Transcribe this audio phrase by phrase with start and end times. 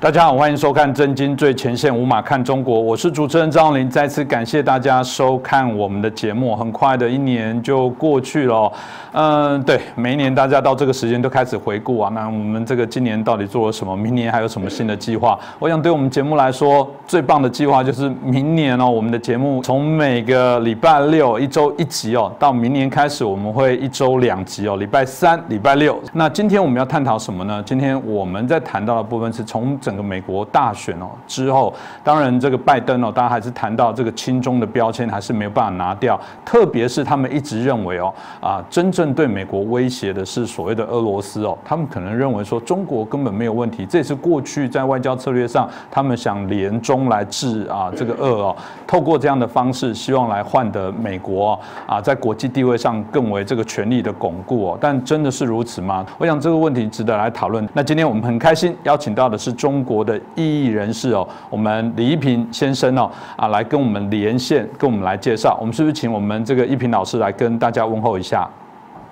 [0.00, 3.90] 大家好，欢迎收看《震惊最前线》，无马看中国，我是主持人张林。
[3.90, 6.54] 再次感谢大家收看我们的节目。
[6.54, 8.72] 很快的一年就过去了，
[9.10, 12.08] 嗯，对，每一年大家到这个时间都开始回顾啊。
[12.14, 13.96] 那我们这个今年到底做了什么？
[13.96, 15.36] 明年还有什么新的计划？
[15.58, 26.00] 我想对我们节目来说，最棒的计划就是明年哦，我们的节目从每个礼拜六一周一集哦，到明年开始我们会一周两集哦，礼拜三、礼拜六。
[26.12, 27.60] 那今天我们要探讨什么呢？
[27.66, 31.72] 今天我们在谈到的部分是从整个美国大选哦之后，
[32.04, 56.04] 当然这个拜登哦，大家还是谈到这个亲中的标签还是没有办法拿掉，特别是他们一直认为哦啊，真正对美国威胁的是所谓的俄罗斯哦，他们可能认为说中国根本没有问题，这也是过去在外交策略上他们想联中来治啊这个俄哦，透过这样的方式希望来换得美国啊在国际地位上更为这个权力的巩固哦，但真的是如此吗？
[56.18, 57.66] 我想这个问题值得来讨论。
[57.72, 60.20] 那今天我们很开心邀请到的是中中国的。
[60.34, 65.56] 异议人士哦，我们李一平先生哦啊，来跟我们连线，跟我们来介绍。
[65.60, 68.48] 我们是不是请我们这个一平老师来跟大家问候一下？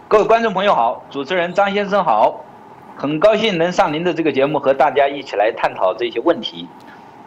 [0.08, 2.40] 各位观众朋友好，主持人张先生好，
[2.96, 6.66] 很高兴能上您的这个节目，和大家一起来探讨这些问题。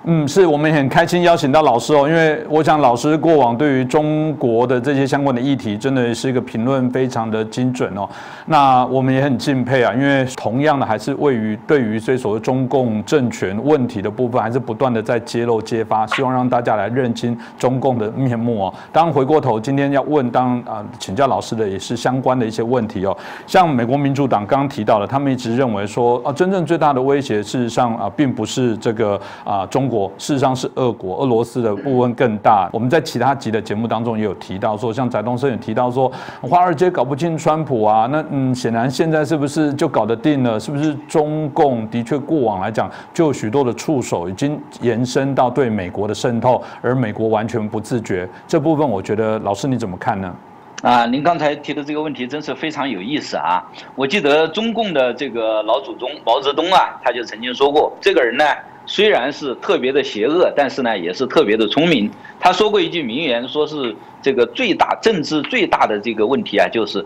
[0.05, 8.07] 嗯，是我们很开心邀请到老师哦，因为我想老师过往对于中国的这些相关的议题，真的是一个评论非常的精准哦。
[8.45, 18.73] 那我们也很敬佩啊，因为同样的还是位于对于这所谓中共政权问题的部分，还是不断的在揭露揭发，希望让大家来认清中共的面目哦。
[18.93, 23.15] 当回过头，今天要问当啊请教老师的也是相关的一些问题哦。
[23.45, 29.88] 像美国民主党刚刚提到的，他们一直认为说啊，真正最大的威胁事实上啊，并不是这个啊中。
[29.89, 32.69] 国事实上是俄国，俄罗斯的部分更大。
[32.71, 40.59] 我们在其他集的节目当中也有提到，说像翟东升也提到说，华尔街搞不清川普啊，那嗯，显然现在是不是就搞得定了？
[40.59, 48.29] 是不是中共的确过往来讲，就有许多的触手已经延伸到对美国的渗透，而美国完全不自觉。
[48.47, 50.35] 这部分我觉得老师你怎么看呢？
[50.81, 53.61] 啊，您刚才提的这个问题真是非常有意思啊！
[53.95, 58.45] 我记得中共的这个老祖宗毛泽东啊，他就曾经说过，这个人呢。
[58.89, 62.09] 虽然是特别的邪恶，但是呢，也是特别的聪明。
[62.39, 67.05] 他说过一句名言，说是这个最大政治最大的这个问题啊，就是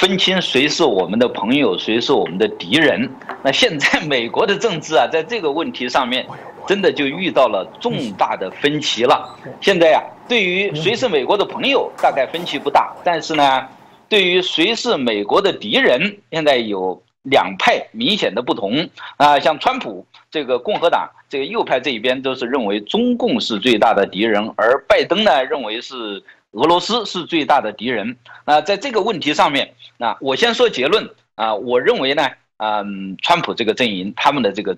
[0.00, 3.06] 分清谁是我们的朋友，谁是我们的敌人。
[3.42, 6.26] 那现在美国的政治啊，在这个问题上面，
[6.66, 9.38] 真的就遇到了重大的分歧了。
[9.60, 13.68] 现在呀，对于谁是美国的朋友，大概分歧不大，但是呢，
[14.08, 17.02] 对于谁是美国的敌人，现在有。
[17.24, 26.22] 两派明显的不同啊，像川普这个共和党这个右派这一边都是认为中共是最大的敌人，而拜登呢认为是
[26.52, 28.16] 俄罗斯是最大的敌人。
[28.44, 32.28] 那在这个问题上面，那我先说结论啊，我认为呢，
[32.58, 34.76] 嗯，川普这个阵营他们的这个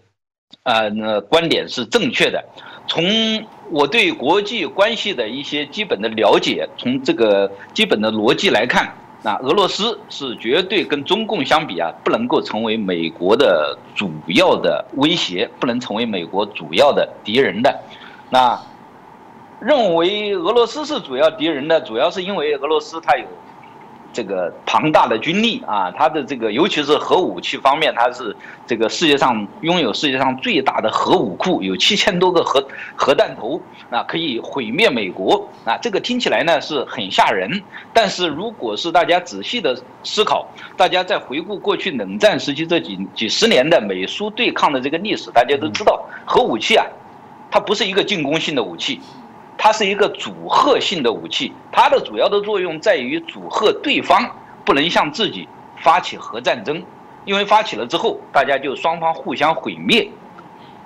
[0.62, 2.44] 呃观点是正确的。
[2.88, 3.04] 从
[3.70, 8.92] 我对国际关系的一些基本的了解，从这个基本的逻辑来看。
[9.22, 17.80] 那俄罗斯是绝对跟中共相比啊，不能够成为美国的主要的威胁，不能成为美国主要的敌人的。
[18.30, 18.58] 那
[19.60, 23.24] 认为俄罗斯是主要敌人的，主要是因为俄罗斯它有。
[24.12, 28.34] 这个庞大的军力啊，它的这个尤其是核武器方面，它是
[28.66, 32.62] 这个世界上拥有世界上最大的核武库，有七千多个核
[32.96, 33.60] 核弹头，
[33.90, 35.76] 啊，可以毁灭美国啊。
[35.80, 37.62] 这个听起来呢是很吓人，
[37.92, 46.84] 但是如果是大家仔细的思考，大家在回顾过去冷战时期这几几十年的美苏对抗的这个历史，大家都知道，核武器啊，
[47.50, 49.00] 它不是一个进攻性的武器。
[49.62, 54.18] 它是一个阻吓性的武器，它的主要的作用在于阻吓对方
[54.64, 55.46] 不能向自己
[55.82, 56.82] 发起核战争，
[57.26, 60.08] 因为发起了之后，大家就双方互相毁灭，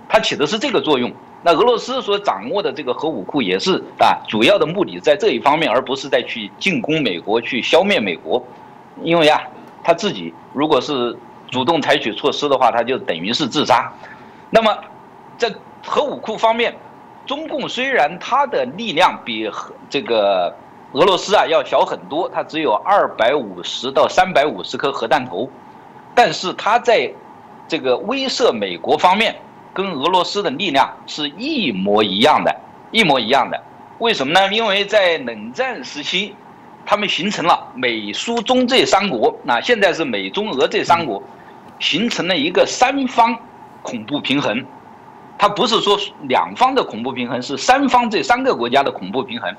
[0.09, 1.09] 它起的是这个作用。
[1.45, 8.45] 那俄罗斯所掌握的这个核武库也是啊，主要的目的在这一方面，而不是在去进攻美国、去消灭美国，
[9.05, 9.41] 因为啊，
[9.85, 11.17] 他自己如果是
[11.49, 13.89] 主动采取措施的话，他就等于是自杀。
[14.51, 14.77] 那么
[15.39, 15.49] 在
[15.87, 16.75] 核武库方面。
[17.27, 19.51] 中共虽然它的力量比
[19.89, 20.55] 这个
[20.93, 25.49] 俄罗斯啊要小很多，它只有二百五十到三百五十颗核弹头，
[26.15, 27.11] 但是它在
[27.67, 29.35] 这个威慑美国方面，
[29.73, 32.55] 跟俄罗斯的力量是一模一样的，
[32.91, 33.61] 一模一样的。
[33.99, 34.53] 为什么呢？
[34.53, 36.35] 因为在冷战时期，
[36.85, 41.23] 他们形成了美苏中这三国，那现在是美中俄这三国，
[41.79, 43.35] 形成了一个三方
[43.83, 44.65] 恐怖平衡。
[45.45, 49.55] 它不是说两方的恐怖平衡，是三方这三个国家的恐怖平衡。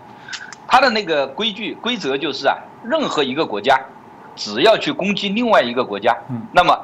[0.67, 3.79] 它的那个规矩规则就是啊，任何一个国家
[4.35, 6.17] 只要去攻击另外一个国家，
[6.51, 6.75] 那么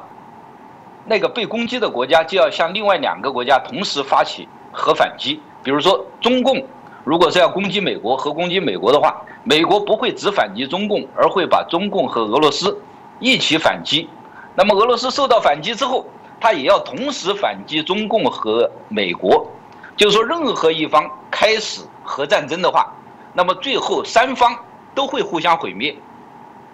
[1.04, 5.42] 那个被攻击的国家就要向另外两个国家同时发起核反击。
[5.64, 6.64] 比如说，中共
[7.02, 12.80] 如果是要攻击美国和攻击美国的话，美国不会只反击中共，而会把中共和俄罗斯
[13.18, 14.08] 一起反击。
[14.54, 16.06] 那么俄罗斯受到反击之后，
[16.42, 19.46] 他也要同时反击中共和美国。
[19.94, 22.92] 就是说，任何一方开始核战争的话，
[23.32, 24.52] 那么最后三方
[24.92, 25.94] 都会互相毁灭，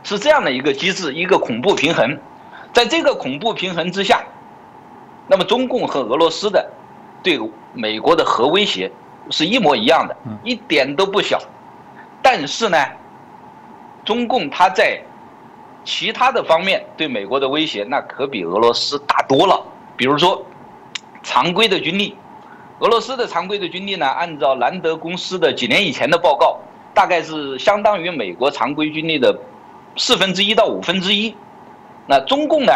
[0.04, 2.18] 是这样的一个机制，一个恐怖平衡。
[2.72, 4.22] 在这个恐怖平衡之下，
[5.26, 6.66] 那么中共和俄罗斯的
[7.22, 7.38] 对
[7.74, 8.90] 美国的核威胁
[9.28, 11.38] 是一模一样的，一点都不小。
[12.22, 12.78] 但是呢，
[14.04, 15.02] 中共他在
[15.88, 19.58] 其他的方面对美国的威胁，那可比俄罗斯大多了。
[19.96, 20.44] 比如说，
[21.22, 22.14] 常规的军力，
[22.80, 26.58] 俄罗斯的常规的军力呢，按照兰德公司的几年以前的报告，
[26.92, 29.34] 大概是相当于美国常规军力的
[29.96, 31.34] 四分之一到五分之一。
[32.06, 32.72] 那中共呢，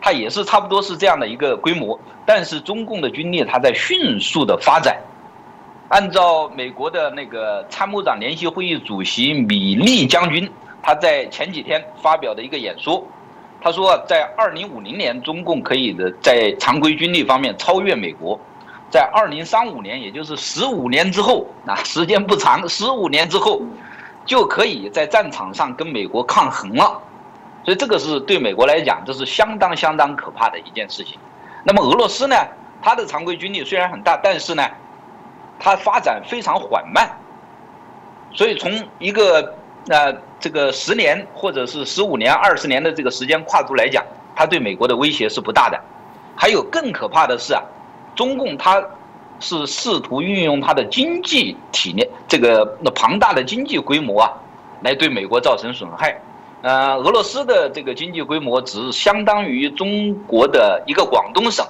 [0.00, 4.96] 它也是差不多是这样的一个规模，但是中共的军力它在迅速的发展。
[5.88, 10.50] 按照美国的那个参谋长联席会议主席米利将军，
[10.86, 13.04] 他在前几天发表的一个演说，
[13.60, 18.38] 他说，在二零五零年，中共可以的在常规军力方面超越美国，
[18.88, 23.60] 在二零三五年，也就是十五年之后，啊，时间不长， 十五年之后，
[24.24, 27.02] 就可以在战场上跟美国抗衡了。
[27.64, 31.18] 所以这个是对美国来讲，这是相当相当可怕的一件事情。
[31.64, 32.36] 那么俄罗斯呢？
[32.80, 34.62] 它的常规军力虽然很大，但是呢，
[35.58, 37.10] 它发展非常缓慢。
[38.32, 39.52] 所以从一个
[39.86, 44.04] 那这个十年或者是十五年、二十年的这个时间跨度来讲，
[44.34, 45.80] 它对美国的威胁是不大的。
[46.34, 47.62] 还有更可怕的是啊，
[48.14, 48.84] 中共它
[49.38, 54.32] 是试图运用它的经济体量，这个那庞大的经济规模啊，
[54.82, 56.20] 来对美国造成损害。
[56.62, 61.64] 呃，俄罗斯的这个经济规模只是相当于中国的一个广东省，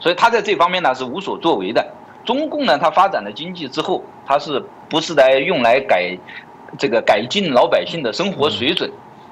[0.00, 1.86] 所以它在这方面呢是无所作为的。
[2.24, 6.18] 中共呢，它发展了经济之后，它是不是来用来改
[6.78, 8.90] 这个改进老百姓的生活水准，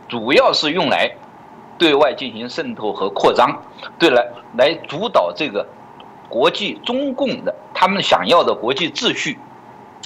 [0.08, 1.10] 主要是用来
[1.76, 3.62] 对外进行渗透和扩张，
[3.98, 4.26] 对来
[4.56, 5.66] 来主导这个
[6.28, 9.38] 国际中共的他们想要的国际秩序，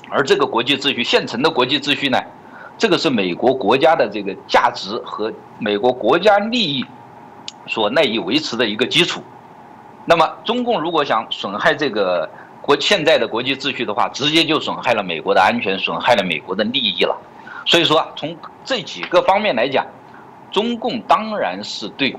[0.08, 2.18] 而这个国际秩序现成的国际秩序呢？
[2.78, 6.84] 这个是美国国家的这个价值和美国国家利益
[7.66, 9.20] 所赖以维持的一个基础。
[10.04, 12.30] 那么，中共如果想损害这个
[12.68, 17.18] 国现在的国际秩序的话，直接就损害了美国的安全，损害了美国的利益了。
[17.64, 19.86] 所以说，从这几个方面来讲，
[20.50, 22.14] 中共当然是对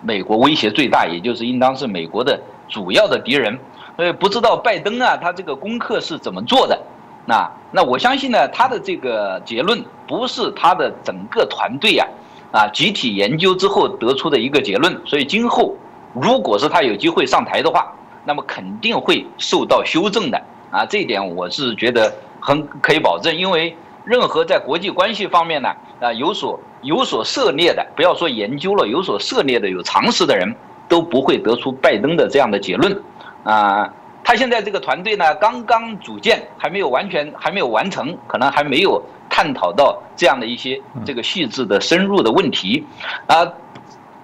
[0.00, 2.36] 美国威胁最大，也就是应当是美国的
[2.68, 3.56] 主要的敌人。
[3.96, 6.76] 所以，不知道拜登啊，他这个功课是怎么做的？
[7.24, 12.04] 那那我相信呢，他的这个结论不是他的整个团队呀，
[12.50, 15.00] 啊集体研究之后得出的一个结论。
[15.06, 15.76] 所以今后
[16.12, 20.84] 如果是他有机会上台的话，那么肯定会受到修正的啊。
[20.86, 25.68] 这一点我是觉得很可以保证，因为任何在国际关系方面呢
[26.00, 30.54] 啊有所有所涉猎的，不要说研究了，有所涉猎的有常识的人
[30.88, 33.02] 都不会得出拜登的这样的结论
[33.44, 33.92] 啊。
[34.24, 42.86] 他现在这个团队呢，刚刚组建，还没有完全，还没有完成，可能还没有探讨到这样的一些这个细致的深入的问题。
[43.26, 43.44] 啊，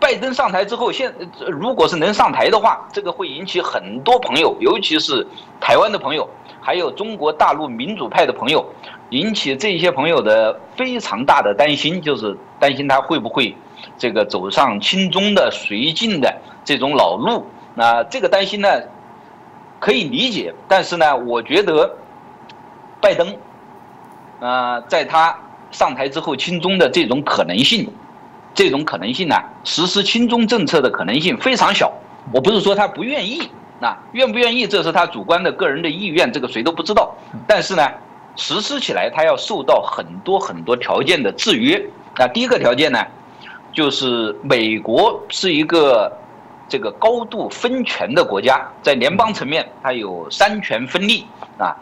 [0.00, 1.12] 拜登上台之后，现
[1.48, 5.26] 如果是能上台的话，这个会引起很多朋友，尤其是
[5.60, 6.28] 台湾的朋友，
[6.60, 8.64] 还有中国大陆民主派的朋友，
[9.10, 13.56] 引起这些朋友的非常大的担心，就是担心他会不会
[13.96, 16.34] 这个走上亲中的绥靖的
[16.64, 17.44] 这种老路。
[17.74, 18.68] 那这个担心呢？
[19.80, 21.88] 可以理解，但是呢，我觉得，
[23.00, 23.32] 拜登，
[24.40, 25.32] 呃，在他
[25.70, 27.88] 上台之后亲中的这种可能性，
[28.54, 31.92] 这种可能性呢，实施亲中政策的可能性非常小。
[32.32, 33.50] 我不是说他不愿意，
[33.80, 37.14] 那愿不愿意这是他主观的个人的意愿，这个谁都不知道。
[37.46, 37.82] 但是呢，
[38.36, 41.82] 实施起来他要受到很多很多条件的制约。
[42.16, 43.04] 那第一个条件呢，
[43.72, 46.12] 就是美国是一个。
[46.70, 51.24] 这个高度分权的国家，在联邦层面，它有三权分立
[51.56, 51.74] 啊，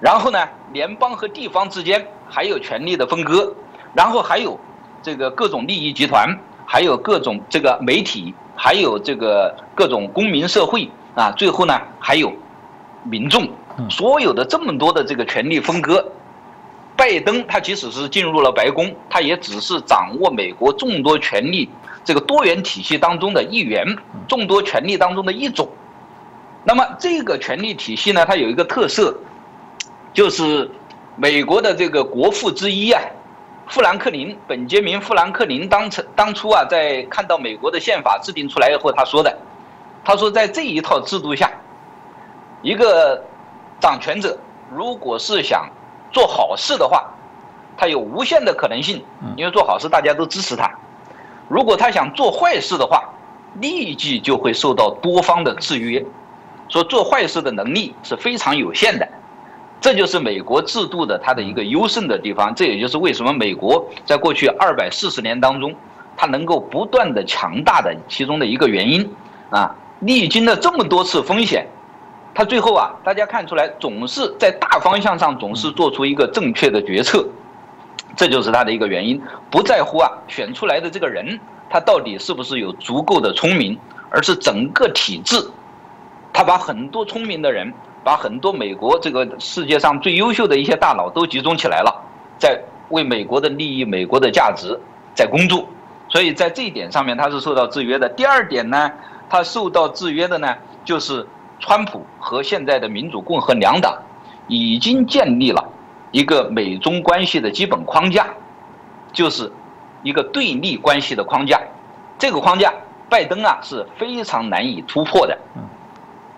[0.00, 0.38] 然后呢，
[0.72, 3.52] 联邦和地方之间还有权力的分割，
[3.92, 4.58] 然后还有
[5.06, 6.36] 这个各种利益集团，
[6.66, 12.32] 还有各种这个媒体，还有这个各种公民社会啊，最后呢，还有
[13.04, 13.48] 民众，
[13.88, 16.04] 所有的这么多的这个权力分割，
[16.96, 21.70] 拜登他即使是进入了白宫，他也只是掌握美国众多权力。
[22.02, 23.86] 这个多元体系当中的一员，
[24.26, 25.68] 众多权力当中的一种。
[26.64, 29.16] 那么这个权力体系呢，它有一个特色，
[30.12, 30.68] 就是
[31.14, 33.00] 美国的这个国父之一啊，
[33.68, 39.36] 富兰克林，本杰明·富兰克林当成当初啊，在看到美国的宪法制定出来以后，他说的，
[40.04, 41.50] 他说，在这一套制度下，
[42.62, 43.22] 一个
[43.80, 44.38] 掌权者
[44.70, 45.68] 如果是想
[46.12, 47.04] 做好事的话，
[47.76, 49.04] 他有无限的可能性，
[49.36, 50.70] 因为做好事大家都支持他。
[51.48, 53.04] 如果他想做坏事的话，
[53.60, 56.04] 立即就会受到多方的制约，
[56.68, 59.08] 说做坏事的能力是非常有限的。
[59.80, 65.72] 这就是美国制度的它的一个优胜的地方，这也就是为什么美国在过去二百四十年当中，
[66.16, 69.08] 它能够不断的强大的其中的一个原因
[69.50, 71.66] 啊，历经了这么多次风险，
[72.34, 77.24] 它最后啊，大家看出来总是在大方向上总是做出一个正确的决策，
[78.16, 83.78] 这就是它的一个原因，不在乎啊选出来的这个人他到底是不是有足够的聪明，
[84.10, 85.36] 而是整个体制，
[86.32, 87.72] 他把很多聪明的人。
[88.06, 91.92] 把很多美国这个世界上最优秀的一些大佬都集中起来了，
[92.38, 92.56] 在
[92.90, 94.78] 为美国的利益、美国的价值
[95.12, 95.68] 在工作，
[96.08, 98.08] 所以在这一点上面他是受到制约的。
[98.10, 98.88] 第二点呢，
[99.28, 101.26] 他受到制约的呢，就是
[101.58, 104.00] 川普和现在的民主共和两党
[104.46, 105.68] 已经建立了
[106.12, 108.28] 一个美中关系的基本框架，
[109.12, 109.50] 就是
[110.04, 111.60] 一个对立关系的框架。
[112.16, 112.72] 这个框架，
[113.10, 115.36] 拜登啊是非常难以突破的。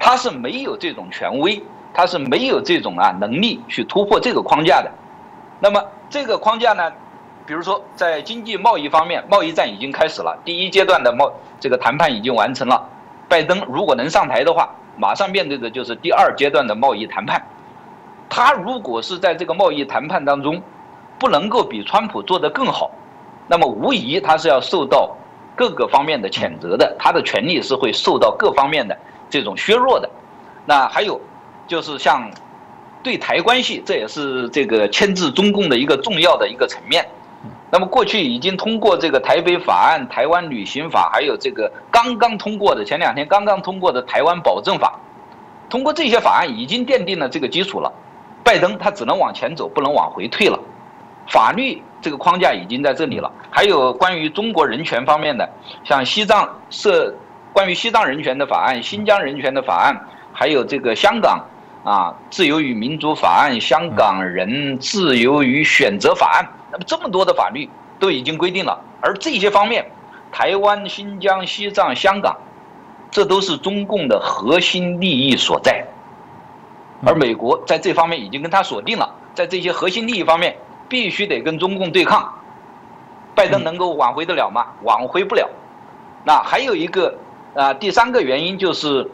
[0.09, 1.63] 他是没有这种权威，
[1.93, 4.91] 他是没有这种啊能力去突破这个框架的。
[5.61, 6.91] 那么这个框架呢，
[7.45, 12.83] 比如说在经济贸易方面，贸易战已经开始了，第一阶段的贸这个谈判已经完成了。
[13.29, 17.47] 拜登如果能上台的话，马上面对的就是第二阶段的贸易谈判。
[18.31, 20.59] 他如果是在这个贸易谈判当中
[21.19, 22.91] 不能够比川普做得更好，
[23.47, 25.15] 那么无疑他是要受到
[25.55, 28.97] 各个方面的谴责的，他的权利是会受到各方面的。
[29.31, 30.09] 这种削弱的，
[30.65, 31.21] 那还有，
[31.67, 32.31] 就是像
[33.03, 37.07] 对台关系，这也是这个牵制中共的一个重要的一个层面。
[37.71, 44.99] 那么过去已经通过这个台北法案、台湾旅行法，还有这个刚刚通过的前两天刚刚通过的台湾保证法，
[45.69, 47.93] 通过这些法案已经奠定了这个基础了。
[48.43, 50.59] 拜登他只能往前走，不能往回退了。
[51.29, 53.31] 法律这个框架已经在这里了。
[53.51, 55.49] 还有关于中国人权方面的，
[55.85, 57.15] 像西藏设。
[57.59, 59.93] 关于西藏人权的法案、新疆人权的法案，
[60.33, 61.45] 还有这个香港
[61.83, 69.85] 啊自由与民主法案、香港人自由与选择法案，那么这么多的法律都已经规定了，而这些方面，
[70.31, 72.37] 台湾、新疆、西藏、香港，
[73.11, 75.85] 这都是中共的核心利益所在，
[77.05, 80.57] 而美国在这方面已经跟他锁定了，在这些核心利益方面
[80.89, 82.33] 必须得跟中共对抗，
[83.35, 84.65] 拜登能够挽回得了吗？
[84.85, 85.51] 挽回不了。
[86.25, 87.13] 那还有一个。
[87.55, 89.11] 啊，第三个原因就是，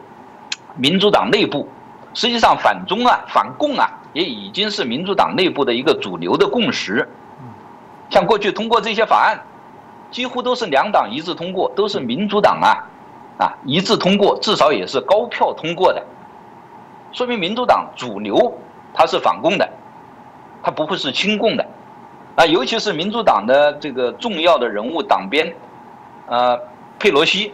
[0.75, 1.67] 民主党内部，
[2.13, 7.07] 实际上反中啊、反共啊，也已经是民主党内部的一个主流的共识。
[8.09, 9.39] 像过去通过这些法案，
[10.11, 12.77] 几乎都是两党一致通过，都是民主党啊，
[13.39, 16.05] 啊一致通过，至少也是高票通过的，
[17.11, 18.53] 说明民主党主流
[18.93, 19.67] 它是反共的，
[20.61, 21.65] 它不会是亲共的。
[22.35, 25.55] 啊，尤其是民主党的这个重要的人物党鞭，
[26.27, 26.59] 呃，
[26.99, 27.51] 佩洛西。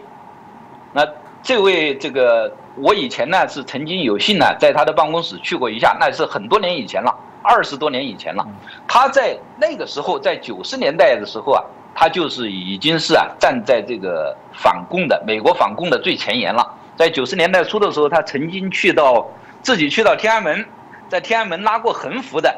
[0.92, 1.06] 那
[1.42, 8.46] 这位这个，我以前呢是曾经有幸呢在他的办公室去过一下，那是很多年以前了，二十多年以前了。
[8.86, 16.64] 他在那个时候，在九十年代的时候啊，他就是已经是啊站在这个反共的美国反共的最前沿了。
[16.94, 19.26] 在九十年代初的时候，他曾经去到
[19.62, 20.64] 自己去到天安门，
[21.08, 22.54] 在天安门拉过横幅的，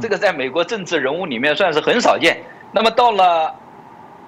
[0.00, 2.40] 这个在美国政治人物里面算是很少见。
[2.70, 3.54] 那么到了。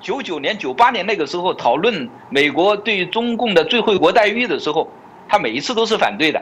[0.04, 4.86] 九九年、九八年那个时候讨论美国对中共的最惠国待遇的时候，
[5.26, 6.38] 他每一次都是反对的。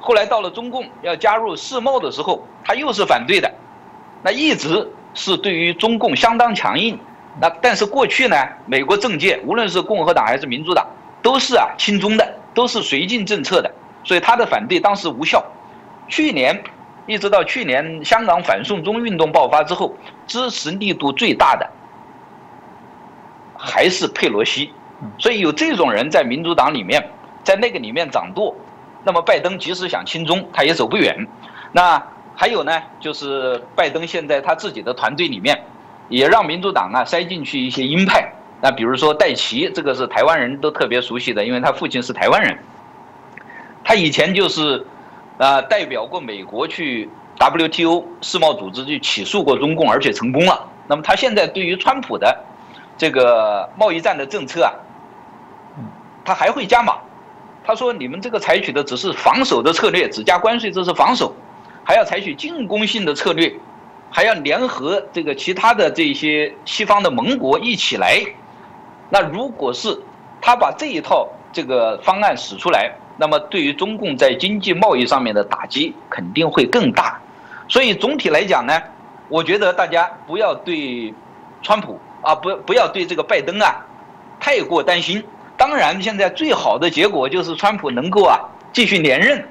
[0.00, 3.48] 后来到了中共要加入世贸的时候，他又是反对的。
[4.24, 6.98] 那一直是对于中共相当强硬。
[7.40, 10.84] 那但是过去呢，美国政界无论是共和党还是民主党，
[11.22, 15.40] 都是啊亲中的，都是绥靖政策的，所以他的反对当时无效。
[16.08, 16.60] 去年
[17.06, 19.94] 一直到去年香港反送中运动爆发之后，
[20.26, 21.70] 支持力度最大的。
[23.62, 24.72] 还是佩洛西，
[25.18, 27.10] 所以有这种人在民主党里面，
[27.44, 28.56] 在那个里面掌舵，
[29.04, 31.14] 那么拜登即使想亲中，他也走不远。
[31.72, 32.02] 那
[32.34, 35.62] 还有呢，就是拜登现在他自己的团队里面，
[36.08, 38.32] 也让民主党啊塞进去一些鹰派。
[38.62, 42.58] 那比如说戴奇，这个是台湾人都特别熟悉的，因为他父亲是台湾人，
[43.84, 44.82] 他以前就是
[45.36, 50.66] 啊代表过美国去 WTO 世贸组织去起诉过中共，而且成功了。
[50.86, 52.34] 那么他现在对于川普的。
[53.00, 54.70] 这个贸易战的政策啊，
[56.22, 56.98] 他还会加码。
[57.64, 61.32] 他说：“你们这个采取的只是防守的策略，只加关税，这是防守；
[61.82, 63.50] 还要采取进攻性的策略，
[64.10, 68.22] 还要联合这个其他的这些西方的盟国一起来。
[69.08, 69.98] 那如果是
[70.38, 77.18] 他把这一套这个方案使出来，那么对于中共在经济贸易上面的打击肯定会更大。
[77.66, 78.78] 所以总体来讲呢，
[79.30, 81.14] 我觉得大家不要对
[81.62, 83.84] 川普啊，不不要对这个拜登啊
[84.38, 85.22] 太过担心。
[85.56, 88.40] 当然，现在最好的结果就是川普能够啊
[88.72, 89.44] 继续连任，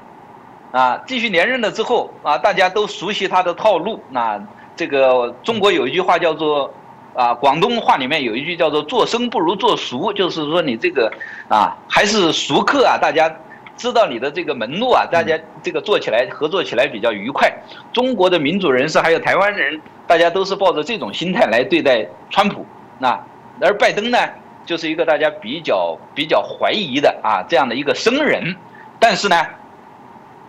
[0.71, 4.01] 啊继续连任了之后啊，大家都熟悉他的套路。
[4.09, 4.41] 那
[4.75, 6.73] 这个中国有一句话叫做
[7.13, 11.11] 啊，广东话里面有一句叫做“做生不如做熟”，就是说你这个
[11.47, 13.31] 啊还是熟客啊，大家
[13.79, 17.49] 知道你的这个门路啊，大家这个做起来合作起来比较愉快。
[17.93, 22.65] 中国的民主人士还有台湾人，大家都是抱着这种心态来对待川普。
[22.99, 23.17] 那
[23.61, 24.17] 而拜登呢？
[24.65, 28.53] 就是一个大家比较比较怀疑的啊这样的一个生人，
[28.99, 29.35] 但是呢，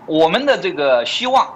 [0.05, 1.47] 我们的这个希望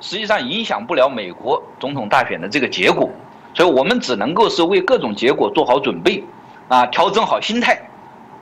[0.00, 3.10] 实际上影响不了美国总统大选的这个结果，
[3.52, 6.22] 所以我们只能够是为各种结果做好准备，
[6.68, 7.78] 啊，调整好心态，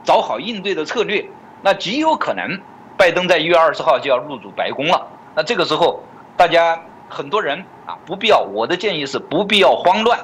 [0.05, 1.27] 找好应对的策略。
[1.63, 2.59] 那极有可能
[2.97, 5.07] 拜登在一月二十号就要入主白宫了。
[5.35, 6.03] 那这个时候，
[6.37, 10.19] 大家很多人啊不必要，我的建议是不必要慌乱，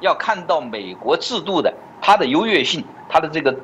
[0.00, 1.72] 要看到美国制度的。
[2.00, 3.54] 它的优越性，它的这个，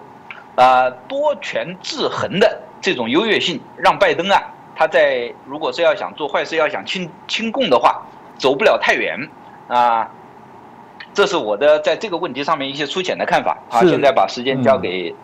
[0.57, 4.43] 啊多权制衡的这种优越性，让拜登啊，
[4.75, 8.03] 他在如果是要想做坏事，要想亲亲共的话，
[8.37, 9.17] 走不了太远
[9.69, 10.11] 啊。
[11.13, 13.57] 这是我的在这个问题上面一些粗浅的看法。
[13.71, 15.15] 啊，现在把时间交给。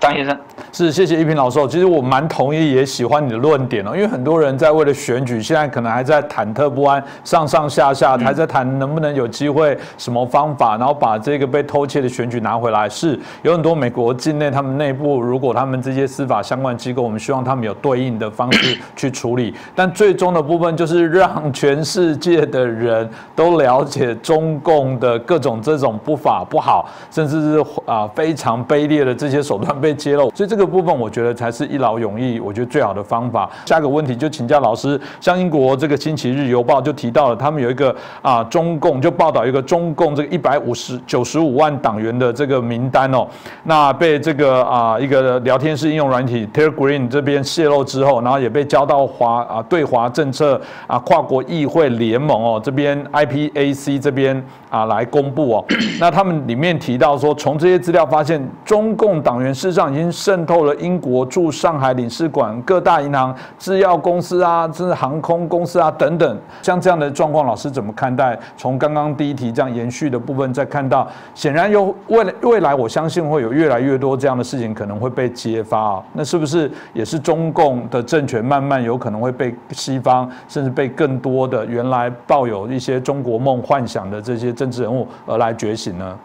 [0.00, 0.36] 张先生
[0.72, 1.58] 是谢谢一平老师。
[1.68, 3.90] 其实我蛮同意，也喜欢你的论点哦。
[3.94, 12.88] 因为很多人在为了选举，现在可能还在忐忑不安，上上下下还在谈能不能有机会，什么方法，然后把这个被偷窃的选举拿回来。
[12.88, 19.52] 是有很多美国境内他们内部，如果他们这些司法相关机构，我们希望他们有对应的方式 去处理。
[19.74, 29.87] 但最终的部分就是让全世界的人都了解中共的各种这种不法不好，甚至是啊非常卑劣的这些手段被。
[29.88, 33.48] 被揭露，所以这个部分我觉得才是一劳永逸，我觉得最好的方法。
[33.64, 43.26] 下个问题就请教老师，像英国这个星期日邮报就提到了，他们有一个啊中共就报道一个中共这个一百五十九十五万党员的这个名单哦，
[43.64, 55.64] 那被这个啊一个聊天室应用软体 Telegram 这边泄露之后，然后也被交到华啊对华政策啊跨国议会联盟哦这边 IPAC 这边啊来公布哦，
[55.98, 59.77] 那他们里面提到说，从这些资料发现，中共党员是。
[59.78, 68.36] 上已经渗透了英国驻上海领事馆、各大银行、制药公司啊，甚至航空公司啊等等，像这样的状况，老师怎么看待？
[68.56, 76.02] 从刚刚第一题这样延续的部分，再看到，显然有未未来，我相信会有越来越多这样的事情可能会被揭发啊。
[76.14, 86.18] 那是不是也是中共的政权慢慢有可能会被西方，甚至被更多的原来抱有一些中国梦幻想的这些政治人物而来觉醒呢？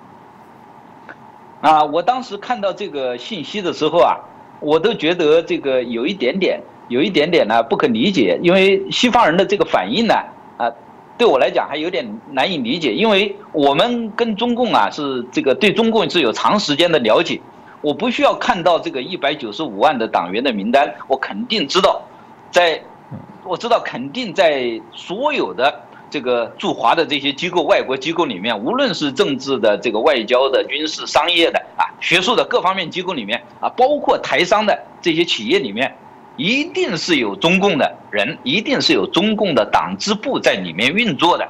[1.63, 4.19] 啊，我当时看到这个信息的时候啊，
[4.59, 10.13] 我都觉得这个有一点点，有一点点呢不可理解，因为西方人的这个反应呢，
[10.57, 10.69] 啊，
[11.17, 17.39] 对我来讲还有点难以理解，因为我们跟中共啊是这个对中共是有长时间的了解，
[17.79, 22.01] 我不需要看到这个一百九十五万的党员的名单，我肯定知道，
[22.51, 22.77] 在，
[23.45, 25.73] 我知道肯定在所有的。
[26.13, 35.91] 这个驻华的这些机构、外国机构里面，无论是政治的、这个外交的、军事、商业的啊、学术的各方面机构里面啊，包括台商的这些企业里面，
[36.37, 41.49] 一定是有中共的人，一定是有中共的党支部在里面运作的。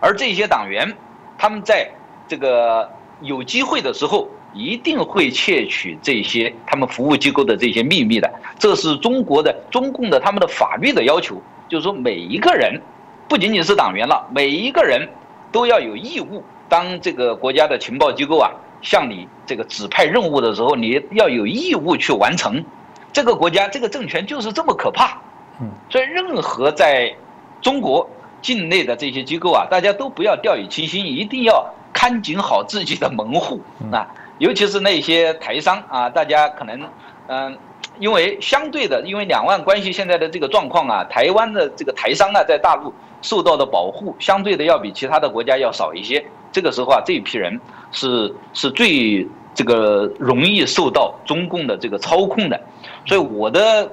[0.00, 0.94] 而这些党员，
[1.38, 1.90] 他们在
[2.28, 2.86] 这个
[3.22, 8.30] 有机会的时候，一定会窃取这些他们服务机构的这些秘密的。
[8.58, 12.78] 这是中国的中共的他们的法律的要求，就是说每一个人。
[13.28, 15.06] 不仅仅是党员了，每一个人
[15.52, 16.42] 都要有义务。
[16.68, 18.50] 当这个国家的情报机构啊
[18.82, 22.64] 向你这个指派任务的时候，你要有义务去完成。
[23.12, 25.18] 这个国家这个政权就是这么可怕。
[25.60, 27.14] 嗯，所以任何在
[27.60, 28.08] 中国
[28.40, 33.60] 境内的这些机构啊，大家都不要掉以轻心，一定要看紧好自己的门户
[33.92, 34.06] 啊，
[34.38, 36.80] 尤其是那些台商啊，大家可能
[37.26, 37.58] 嗯。
[38.00, 46.24] 因为相对的，因为两岸关系现在的这个状况啊，台湾的这个台商啊，在大陆受到的保护，相对的要比其他的国家要少一些。
[46.50, 47.60] 这个时候啊，这一批人
[47.92, 52.60] 是是最这个容易受到中共的这个操控的。
[53.06, 53.90] 所以我的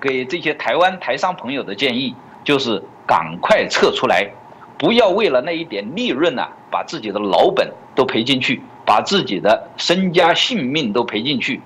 [0.00, 4.28] 给这些台湾台商朋友的建议就是，赶快撤出来，
[4.78, 11.60] 不要为了那一点利润呐，把自己的老本都赔进去，把自己的身家性命都赔进去。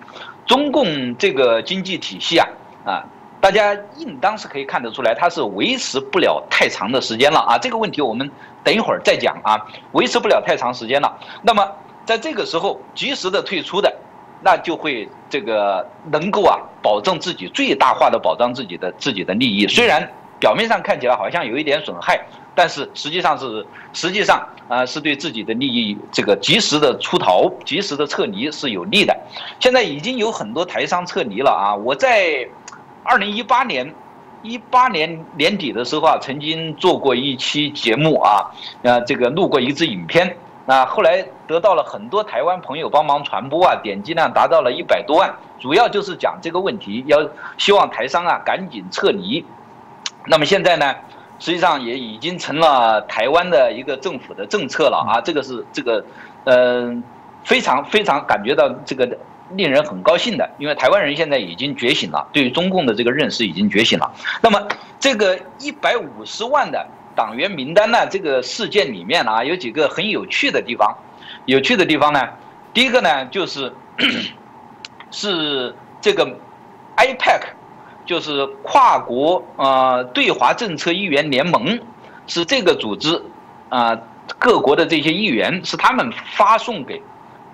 [0.45, 2.49] 中共这个经济体系啊，
[2.85, 3.05] 啊，
[3.41, 7.59] 大家应当是可以看得出来，它是维持不了太长的时间了啊。
[7.59, 8.29] 这个问题我们
[8.65, 9.57] 等一会儿再讲啊，
[9.93, 11.19] 维持不了太长时间了。
[11.43, 11.67] 那么
[12.05, 13.95] 在这个时候及时的退出的，
[14.43, 19.67] 那就会这个能够啊保证自己最大化的保障自己的自己的利益。
[19.69, 20.09] 虽然
[20.41, 22.19] 表面上看起来好像有一点损害，
[22.55, 29.17] 但是实际上是实际上啊是对自己的利益这个及时的出逃、及时的撤离是有利的。
[29.61, 31.75] 现在已经有很多台商撤离了啊！
[31.75, 32.47] 我在
[33.07, 33.95] 二零一八年
[34.43, 38.51] 一八年年底的时候啊，曾经做过一期节目啊，
[38.83, 40.37] 呃，这个录过一支影片。
[40.69, 47.19] 那后来得到了很多台湾朋友帮忙传播啊，点击量达到了一百多万，主要就是讲这个问题，要
[47.57, 49.45] 希望台商啊赶紧撤离。
[50.27, 50.93] 那么现在呢，
[51.39, 56.05] 实际上也已经成了台湾的一个政府的政策了啊，这个是这个，
[56.45, 57.03] 嗯，
[57.45, 59.09] 非常非常感觉到这个
[59.55, 64.13] 令人很高兴的，因为台湾人现在已经觉醒了，对于中共的这个认识已经觉醒了。
[64.43, 64.61] 那么
[64.99, 66.87] 这个一百五十万的。
[67.17, 68.07] 党员名单呢？
[68.11, 70.95] 这个事件里面啊，有几个很有趣的地方。
[71.47, 72.21] 有趣的地方呢，
[72.75, 73.73] 第一个呢，就是
[75.11, 76.27] 是这个
[76.95, 77.41] IPAC，
[78.05, 81.81] 就是跨国呃对华政策议员联盟，
[82.27, 83.19] 是这个组织
[83.71, 83.99] 啊，
[84.39, 87.01] 各国的这些议员是他们发送给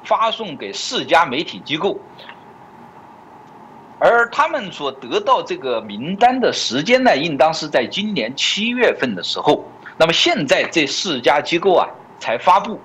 [0.05, 1.99] 发送给四家媒体机构。
[3.99, 9.65] 而他们所得到这个名单的时间呢，应当是在今年七月份的时候。
[9.97, 11.87] 那么现在这四家机构啊
[12.19, 12.81] 才发布，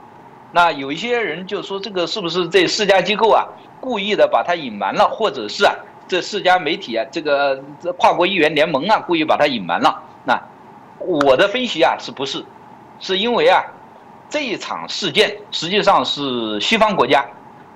[0.52, 3.48] 那有一些人就说这个是不是这四家机构啊
[3.80, 5.74] 故意的把它隐瞒了，或者是啊
[6.08, 7.56] 这四家媒体啊这个
[7.98, 10.04] 跨国议员联盟啊故意把它隐瞒了？
[10.24, 10.40] 那
[11.00, 12.46] 我的分析啊是不是？
[13.00, 13.64] 是因为啊
[14.30, 17.26] 这一场事件实际上是西方国家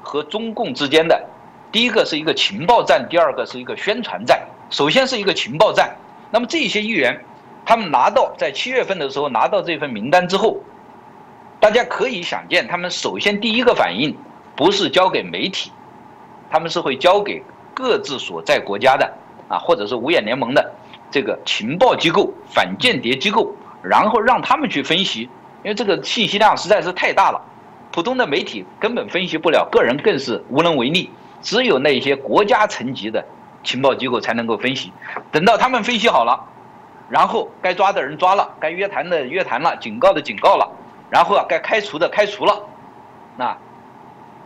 [0.01, 1.27] 和中共之间的。
[1.71, 4.45] 第一个是一个情报战，第二个是一个宣传战。
[4.69, 5.95] 首先是一个情报战，
[6.29, 7.17] 那么这些议员，
[7.65, 10.57] 他们拿到在七月份的时候拿到这份名单之后，
[11.61, 14.13] 大家可以想见，他们首先第一个反应
[14.55, 15.71] 不是交给媒体，
[16.49, 17.41] 他们是会交给
[17.73, 19.09] 各自所在国家的
[19.47, 20.73] 啊，或者是五眼联盟的
[21.09, 25.29] 这个情报机构、反间谍机构，然后让他们去分析，
[25.63, 27.41] 因为这个信息量实在是太大了，
[27.91, 31.09] 普通的媒体根本分析不了，个人更是无能为力。
[31.41, 33.23] 只有那些国家层级的
[33.63, 34.91] 情报机构才能够分析，
[35.31, 36.39] 等到他们分析好了，
[37.09, 40.71] 然后该抓的人抓了，该约谈的约谈了，警告的警告了，
[41.09, 42.61] 然后啊该开除的开除了，
[43.37, 43.57] 那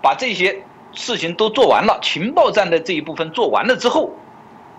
[0.01, 4.09] 把这些事情都做完了，情报站的这一部分做完了之后，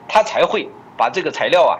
[0.08, 1.76] 他才会把这个材料啊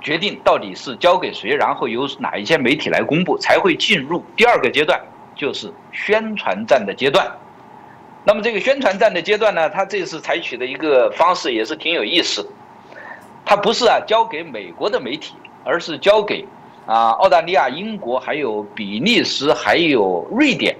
[0.00, 5.00] 决定到底是交给谁，然后由哪一些媒体来公布，才会进入第二个阶段，
[5.34, 7.30] 就是宣传战的阶段。
[8.24, 12.46] 那么这个宣传战的阶段呢，他这次采取的一个方式也是挺有意思。
[13.44, 15.34] 他不是啊交给美国的媒体，
[15.64, 16.46] 而是交给
[16.86, 20.76] 啊澳大利亚、英国、还有比利时、还有瑞典，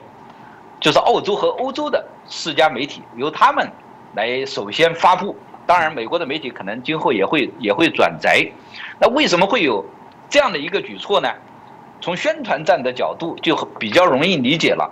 [0.79, 3.69] 就是澳洲和欧洲的四家媒体，由他们
[4.15, 5.37] 来首先发布。
[5.67, 8.45] 当然，美国的媒体可能今后也会也会转载。
[9.01, 9.85] 那为什么会有
[10.29, 11.29] 这样的一个举措呢？
[12.03, 14.89] 从宣传战的角度就比较容易理解了。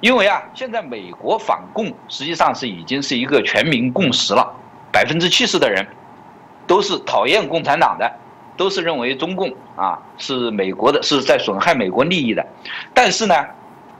[0.00, 4.50] 因为啊，现在美国反共实际上是已经是一个全民共识了，
[4.90, 5.86] 百分之七十的人
[6.66, 8.10] 都是讨厌共产党的，
[8.56, 12.46] 都是认为中共啊是美国的，是在损害美国利益的。
[12.94, 13.34] 但是呢，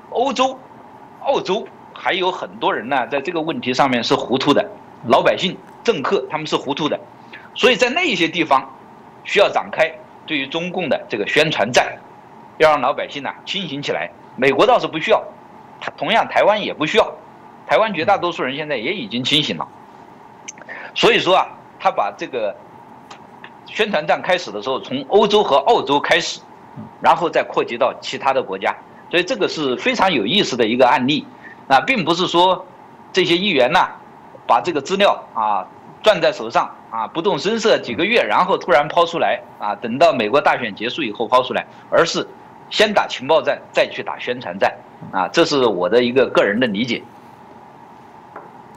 [0.08, 0.58] 欧洲、
[1.20, 4.66] 澳洲还有很多人呢，在这个问题上面是糊涂的，
[5.06, 6.98] 老百姓、政客他们是糊涂的，
[7.54, 8.66] 所以在那一些地方
[9.30, 9.88] 需要展开
[10.26, 11.96] 对于中共的这个宣传战，
[12.58, 14.10] 要让老百姓呢清醒起来。
[14.34, 15.22] 美国倒是不需要。
[15.96, 17.12] 同样，台湾也不需要，
[17.64, 19.68] 台湾绝大多数人现在也已经清醒了。
[20.96, 21.46] 所以说啊，
[21.78, 22.52] 他把这个
[23.66, 26.40] 宣传战开始的时候，从欧洲和澳洲开始，
[27.00, 28.76] 然后再扩及到其他的国家，
[29.12, 31.24] 所以这个是非常有意思的一个案例。
[31.68, 32.66] 啊，并不是说
[33.12, 33.90] 这些议员呐，
[34.44, 35.64] 把这个资料啊
[36.02, 42.26] 攥在手上啊不动声色几个月，然后突然抛出来啊，等到美国大选结束以后抛出来，而是
[42.70, 44.72] 先打情报战，再去打宣传战。
[45.12, 47.02] 啊，这是我的一个个人的理解。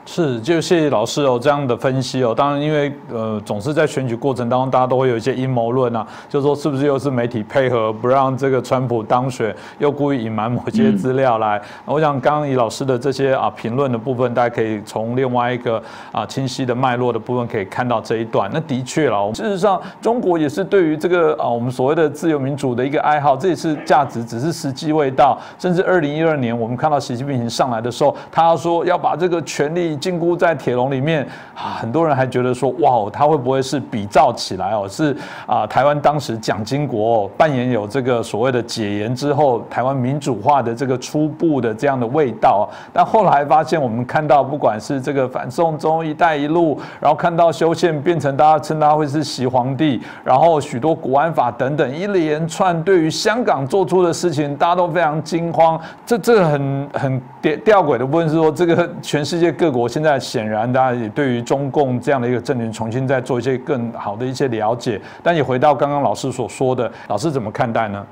[0.06, 2.34] 是，就谢谢老师哦这样的分析哦。
[2.36, 11.60] 当然，因为呃，总是在选举过程当中，大家都会有一些阴谋论啊，就说是不是又是媒体配合不让这个川普当选，又故意隐瞒某些资料来。
[11.86, 18.50] 我想刚刚以老师的这些啊评论的部分，大家可以从另外一个啊清晰的脉络的部分可以看到这一段。
[18.52, 25.40] 那的确了，事实上中国也是对于这个啊我们所谓的自由民主的一个爱好，这也是价值，只是时机未到。
[25.58, 29.93] 甚至二零一二年我们看到习近平上来的时候，他说要把这个权力。
[29.96, 34.86] 禁锢在铁笼里面啊，很多人还觉得说，哇哦，他会不会是比照起来哦？
[34.88, 42.68] 是啊，台湾当时蒋经国扮演有这个所谓的解严之后台湾民主化的这个初步的这样的味道。
[42.92, 55.80] 但后来发现，我们看到不管是这个反送中、一带一路，然后看到修宪变成大家称他会是习皇帝，然后许多国安法等等一连串对于香港做出的事情，大家都非常惊慌。
[56.06, 64.98] 这这很很吊吊诡的部分是说，这个全世界各国我现在显然大家也对于中共这样的一个政权重新在做一些更好的一些了解。
[65.22, 68.06] 但也回到刚刚老师所说的，老师怎么看待呢？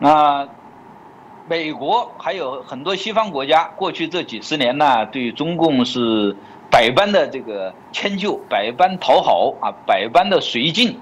[0.00, 0.48] 那
[1.48, 6.36] 美国还有很多西方国家，过去这几十年呢，对中共是
[6.68, 10.98] 百般的这个迁就，百般讨好啊，百般的绥靖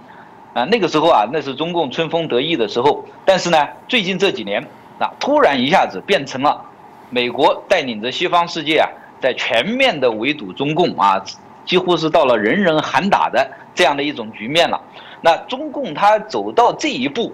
[0.52, 0.66] 啊。
[0.66, 3.02] 那个时候啊，那是中共春风得意的时候。
[3.24, 3.56] 但是呢，
[3.88, 4.62] 最近这几年
[4.98, 6.62] 啊，突然一下子变成了
[7.10, 8.88] 美国带领着西方世界啊，
[9.20, 11.22] 在全面的围堵中共啊，
[11.64, 14.80] 几乎是到了人人喊打的这样的一种局面了。
[15.20, 17.32] 那中共他走到这一步。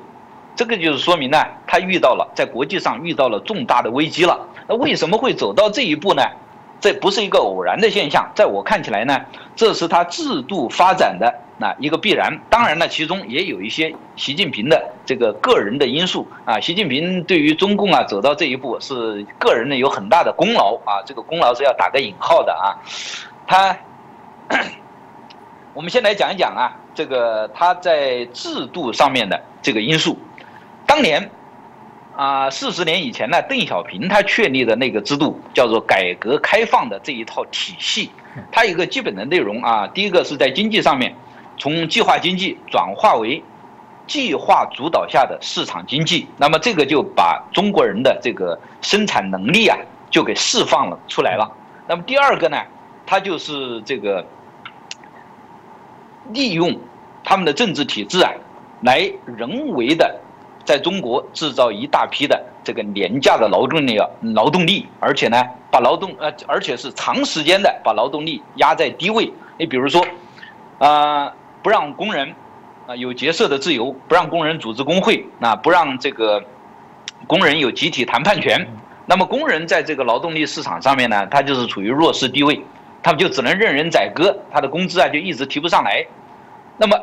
[0.57, 4.39] 这个就是说明呢，他遇到了在国际上遇到了重大的危机了。
[4.69, 6.23] 那为什么会走到这一步呢？
[6.81, 9.19] 这不是一个偶然的现象，在我看起来呢，
[9.57, 12.39] 这是他制度发展的那一个必然。
[12.51, 16.59] 当然呢，其中也有一些习近平的这个个人的因素啊。
[16.59, 22.75] 习近平对于中共啊走到这一步是个人呢有很大的功劳啊，这个功劳是要打个引号的啊。
[23.47, 23.77] 他，
[25.75, 30.19] 我们先来讲一讲啊，这个他在制度上面的这个因素。
[30.87, 31.31] 当年，
[32.15, 38.11] 啊，四十年以前呢，邓小平他确立的那个制度叫做改革开放的这一套体系，
[38.53, 41.15] 它有一个基本的内容啊，第一个是在经济上面，
[41.57, 43.43] 从计划经济转化为
[44.07, 49.77] 计划主导下的市场经济，那么这个就把中国人的这个生产能力啊
[50.11, 51.51] 就给释放了出来了。
[51.87, 52.59] 那么第二个呢，
[53.07, 54.25] 它就是这个
[56.33, 56.79] 利用
[57.23, 58.31] 他们的政治体制啊，
[58.83, 60.21] 来人为的。
[60.67, 65.37] 在中国制造一大批的这个廉价的劳动力啊，劳动力，而且呢，
[65.71, 69.31] 把劳动呃，而且是长时间的把劳动力压在低位。
[69.59, 70.03] 你比如说，
[70.79, 71.31] 啊，
[71.65, 72.33] 不让工人
[72.87, 76.41] 啊有结社的自由，不让工人组织工会，啊，不让这个
[77.27, 78.65] 工人有集体谈判权。
[79.07, 82.63] 那么工人在这个劳动力市场上面呢，他就是处于弱势地位，
[83.03, 86.07] 他们就只能任人宰割，他的工资啊就一直提不上来。
[86.77, 86.97] 那么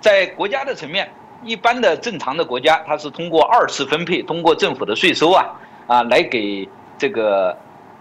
[0.00, 1.06] 在国家的层面。
[1.46, 5.44] 一般的正常的国家，它是通过二次分配，通过政府的税收啊
[5.86, 7.54] 啊，来给这个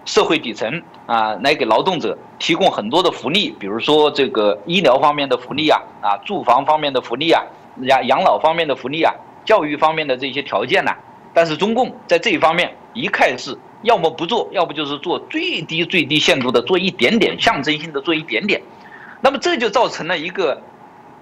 [0.05, 7.41] 社会底层啊，来给劳动者提供很多的福利，比如说这个医疗方面的福利啊啊，住房方面的福利啊，
[7.81, 9.13] 养养老方面的福利啊，
[9.45, 10.95] 教育方面的这些条件呐。
[11.33, 18.61] 但是中共在这一方面一看是要么不做，要不就是做最低最低限度的做一点点，象征性的做一点点。
[19.21, 20.61] 那么这就造成了一个。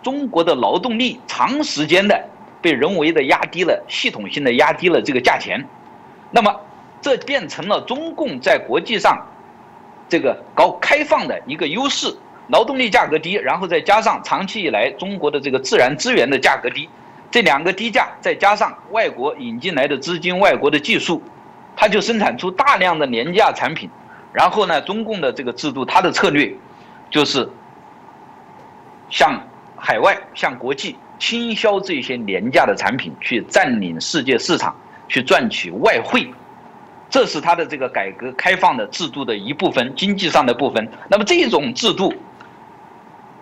[0.03, 2.19] 中国的劳动力长时间的
[2.59, 5.63] 被人为的压低了，系统性的压低了这个价钱，
[6.31, 6.51] 那么
[7.01, 9.17] 这变成了中共在国际上
[10.07, 12.15] 这个搞开放的一个优势，
[12.47, 16.87] 劳动力价格低，然后再加上长期以来中国的这个自然资源的价格低，
[17.29, 21.21] 这两个低价再加上外国引进来的资金、外国的技术，
[21.75, 23.89] 它就生产出大量的廉价产品，
[24.31, 26.53] 然后呢，中共的这个制度，它的策略
[27.09, 27.49] 就是
[29.09, 29.41] 向。
[29.83, 34.75] 海外向国际倾销这些廉价的产品，去占领世界市场，
[35.07, 36.31] 去赚取外汇，
[37.11, 40.87] 这是他的这个改革开放的制度的一部分，经济上的部分。
[41.09, 42.11] 那么这种制度，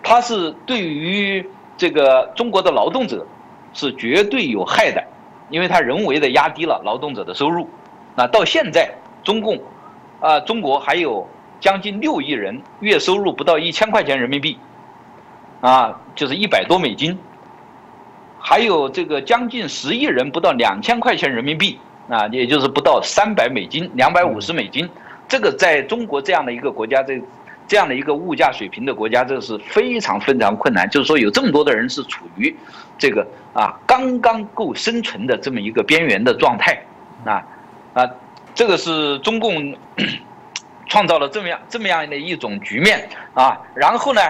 [0.02, 3.24] 它是对于这个中国的劳动者
[3.72, 5.02] 是绝对有害的，
[5.50, 7.70] 因为它人为的压低了劳动者的收入。
[8.16, 9.56] 那到现在，中共，
[10.18, 11.26] 啊，中国还有
[11.60, 14.58] 将近六亿人月收入不到一千块钱人民币。
[15.60, 17.16] 啊，就是一百多美金，
[18.38, 21.78] 还有这个将近十亿人不到两千块钱人民币
[22.10, 24.86] 啊，也就是不到三百美金，两百五十美金，
[25.28, 27.18] 这个在中国这样的一个国家，这
[27.66, 30.90] 这样的一个物价水平的国家，这是非常非常困难。
[30.90, 32.54] 就是说，有这么多的人是处于
[32.98, 36.78] 这个啊刚刚够生存的这么一个边缘的状态
[37.24, 37.42] 啊
[37.94, 38.10] 啊，
[38.54, 39.74] 这个是中共
[40.88, 44.20] 创造了这么样这么样的一种局面啊，然后呢，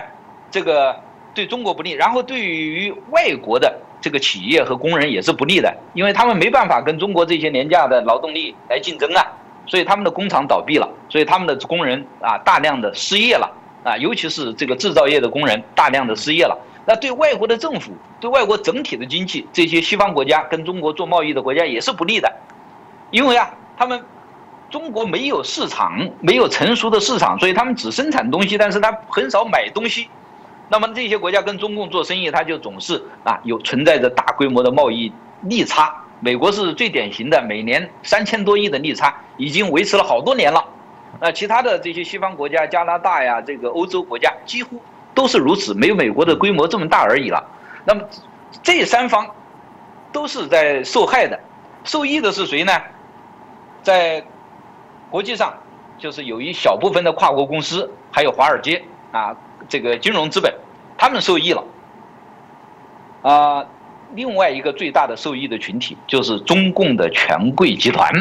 [0.51, 0.95] 这个。
[1.33, 9.23] 对中国不利，然后对于外国的这个企业和工人也是不利的，因为他们没办法跟中国这些廉价的劳动力来竞争啊，
[9.67, 13.51] 所以他们的工厂倒闭了，所以他们的工人啊大量的失业了
[13.85, 16.59] 啊，尤其是这个制造业的工人大量的失业了。
[16.87, 22.33] 那对外国的政府，对外国整体的经济，这些西方国家跟中国做贸易的国家也是不利的，
[23.11, 24.03] 因为啊，他们
[24.71, 30.09] 中国没有市场，没有成熟的市场，所以他们只生产东西，但是他很少买东西。
[30.71, 35.95] 那么这些国家跟中共做生意，他就总是啊有存在着大规模的贸易逆差。
[36.21, 40.65] 美国是最典型的，每年三千多亿的逆差，已经维持了好多年了。
[41.19, 44.81] 那其他的这些西方国家，加拿大呀，这个欧洲国家几乎
[45.13, 47.43] 都是如此，没有美国的规模这么大而已了。
[47.85, 48.03] 那么
[48.63, 49.27] 这三方
[50.13, 51.41] 都是在受害的，
[51.85, 52.73] 受益的是谁呢？
[53.83, 54.23] 在
[55.11, 55.53] 国际上，
[55.99, 59.35] 就是有一小部分的跨国公司，还有华尔街啊，
[59.71, 60.53] 这个金融资本，
[60.99, 61.65] 他们受益了。
[63.23, 63.65] 啊，
[64.15, 68.13] 另外一个最大的受益的群体就是中共的权贵集团，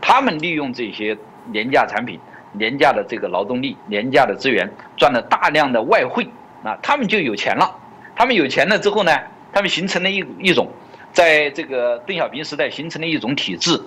[0.00, 1.18] 他们利用这些
[1.50, 2.20] 廉价产品、
[2.52, 6.28] 廉价的这个劳动力、廉价的资源，赚了大量的外汇，
[6.62, 7.68] 啊，他们就有钱了。
[8.14, 9.10] 他们有钱了之后呢，
[9.52, 10.68] 他们形成了一一种，
[11.12, 13.82] 在这个邓小平时代形成了一种体制。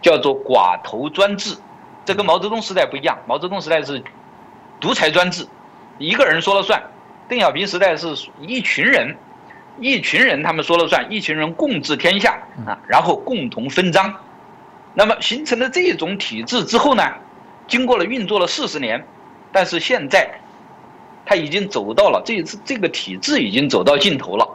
[0.00, 1.56] 叫做寡头专制，
[2.04, 3.18] 这跟毛泽东时代不一样。
[3.26, 4.00] 毛泽东时代是
[4.78, 5.44] 独裁专制，
[5.98, 6.82] 一个人说了算。
[7.28, 8.08] 邓小平时代是
[8.40, 9.14] 一群人，
[9.78, 14.14] 一群人他们说了算，一群人共治天下啊，然后共同分赃。
[14.94, 17.02] 那么形成了这种体制之后呢，
[17.66, 19.04] 经过了运作了四十年，
[19.52, 20.26] 但是现在
[21.26, 24.48] 他已经走到了这次这个体制已经走到尽头了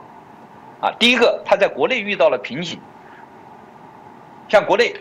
[0.81, 0.91] 啊。
[0.97, 2.79] 第一个，他在国内遇到了瓶颈，
[4.49, 4.95] 像国内。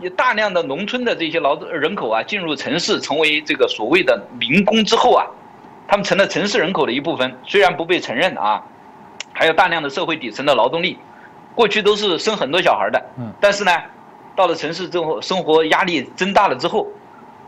[0.00, 5.24] 有大量的农村的这些劳动人口啊，进入城市，成为这个所谓的民工之后啊，
[5.92, 8.62] 他们成了城市人口的一部分，虽然不被承认啊，
[9.34, 10.98] 还有大量的社会底层的劳动力，
[11.54, 13.70] 过去都是生很多小孩的，嗯，但是呢，
[14.34, 16.88] 到了城市之后，生活压力增大了之后，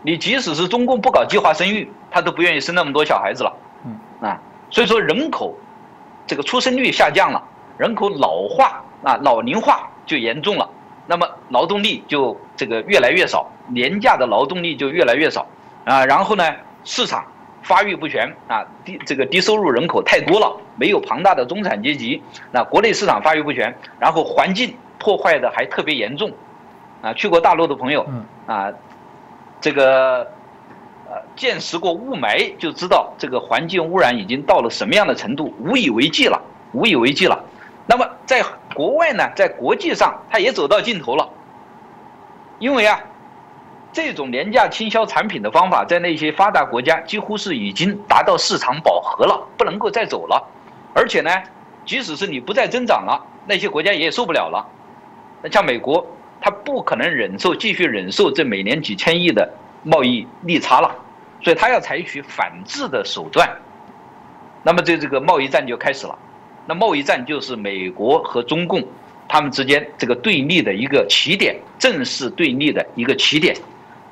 [0.03, 5.57] 你即使是中共不搞计划生育，他都不愿意生那么多小孩子了，嗯，啊，所以说人口
[6.27, 7.43] 这个出生率下降了，
[7.79, 10.69] 人口老化啊，老龄化就严重了。
[11.07, 15.47] 那么劳动力就这个越来越少，廉价的劳动力就越来越少，
[15.87, 16.45] 啊，然后呢，
[16.85, 17.25] 市场
[17.65, 22.23] 发育不全啊，低这个低收入人口太多了，没有庞大的中产阶级，
[22.53, 26.31] 那国内市场发育不全，然后环境破坏的还特别严重，
[27.03, 28.07] 啊，去过大陆的朋友，
[28.47, 28.71] 啊，
[29.61, 30.19] 这个
[31.09, 36.41] 呃见识过雾霾就知道这个环境污染已经到了什么样的程度，无以为继了，
[36.73, 37.43] 无以为继了。
[37.87, 38.43] 那么在
[38.75, 41.29] 国外呢，在国际上，它也走到尽头了。
[42.61, 42.99] 因为啊，
[43.95, 50.45] 这种廉价倾销产品的方法，在那些发达国家几乎是已经达到市场饱和了，不能够再走了。
[50.93, 51.31] 而且呢，
[51.87, 54.67] 即使是你不再增长了，那些国家也受不了了。
[55.41, 56.05] 那像美国，
[56.41, 59.49] 它不可能忍受继续忍受这每年几千亿的
[59.85, 60.93] 贸易逆差了，
[61.41, 63.49] 所以它要采取反制的手段。
[64.65, 66.19] 那么这这个贸易战就开始了。
[66.67, 68.83] 那贸易战就是美国和中共
[69.29, 73.55] 他们之间这个对立的一个起点，正式对立的一个起点。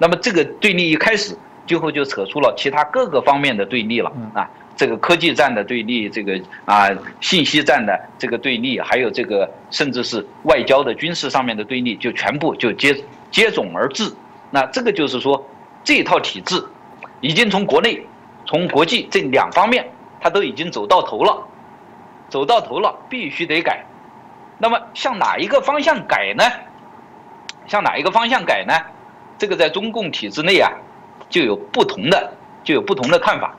[0.03, 6.89] 那么这个对立一开始，最后就扯出了其他各个方面的对立了啊，这个科技战的对立，这个啊
[7.21, 12.93] 信息战的这个对立，还有这个甚至是外交的军事上面的对立，就全部就接
[13.31, 14.13] 接踵而至。
[14.51, 15.41] 那这个就是说，
[15.85, 16.61] 这套体制
[17.21, 18.05] 已经从国内、
[18.45, 19.89] 从国际这两方面，
[20.21, 21.47] 它都已经走到头了。
[22.29, 23.85] 走到头了，必须得改。
[24.59, 26.43] 那么向哪一个方向改呢？
[27.69, 28.75] 向哪一个方向改呢？
[29.43, 30.71] 这个在中共体制内啊，
[31.29, 33.53] 就有不同的，就有不同的看法。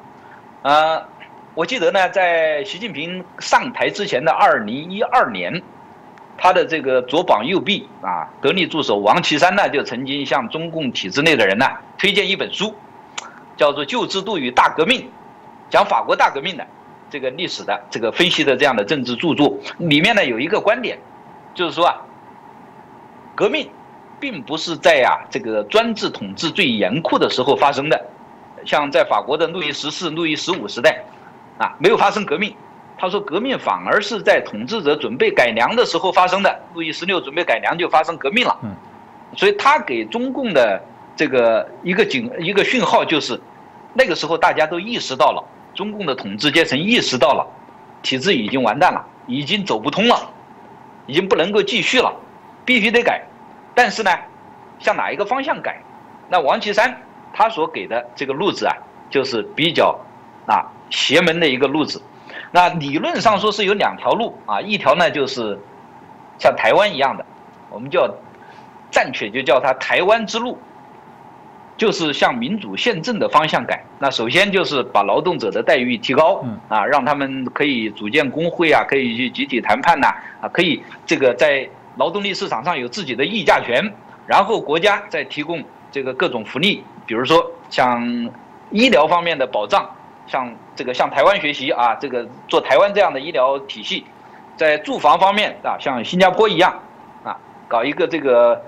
[0.61, 1.03] 呃，
[1.55, 5.61] 我记得呢，在习近平上台之前的二零一二年，
[6.37, 11.65] 他的这个左膀右臂啊，得力助手王岐山呢，就曾经向中共体制内的人呢
[11.97, 12.73] 推荐一本书，
[13.57, 15.01] 叫做《旧制度与大革命》，
[15.69, 16.65] 讲法国大革命的。
[17.09, 20.97] 这个历史的这个分析的这样的政治著作里面呢，有一个观点，
[21.53, 22.01] 就是说啊，
[23.35, 23.69] 革命
[24.23, 28.01] 并不是在呀这个专制统治最严酷的时候发生的，
[28.65, 31.03] 像在法国的路易十四、路易十五时代，
[31.57, 32.55] 啊没有发生革命。
[32.97, 36.57] 他说革命反而是在统治者准备改良的时候发生的。
[36.73, 38.57] 路易十六准备改良就发生革命了。
[38.63, 38.73] 嗯，
[39.35, 40.81] 所以他给中共的
[41.17, 43.37] 这个一个警一个讯号就是，
[43.93, 45.43] 那个时候大家都意识到了。
[45.75, 47.45] 中共的统治阶层意识到了，
[48.01, 50.15] 体制已经完蛋了，已经走不通了，
[51.07, 52.09] 已经不能够继续了，
[52.63, 53.21] 必须得改。
[53.75, 54.11] 但是呢，
[54.79, 55.81] 向哪一个方向改？
[56.29, 56.95] 那王岐山
[57.33, 58.73] 他所给的这个路子啊，
[59.09, 59.99] 就是比较
[60.47, 62.01] 啊邪门的一个路子。
[62.51, 65.59] 那理论上说是有两条路啊，一条呢就是
[66.37, 67.25] 像台湾一样的，
[67.69, 68.09] 我们叫
[68.91, 70.57] 暂且就叫它台湾之路。
[71.75, 73.83] 就是向民主宪政的方向改。
[73.97, 80.07] 那首先就是把劳动者的待遇提高，啊，让他们可以组建工会啊，可以去集体谈判呐，
[80.39, 81.67] 啊，可以这个在
[81.97, 83.93] 劳动力市场上有自己的议价权。
[84.25, 88.01] 然后国家再提供这个各种福利，比如说像
[88.71, 89.85] 医疗方面的保障，
[90.25, 94.05] 像这个向台湾学习啊，这个做台湾这样的医疗体系，
[94.55, 96.73] 在住房方面啊，像新加坡一样
[97.25, 97.35] 啊，
[97.67, 98.59] 搞一个这个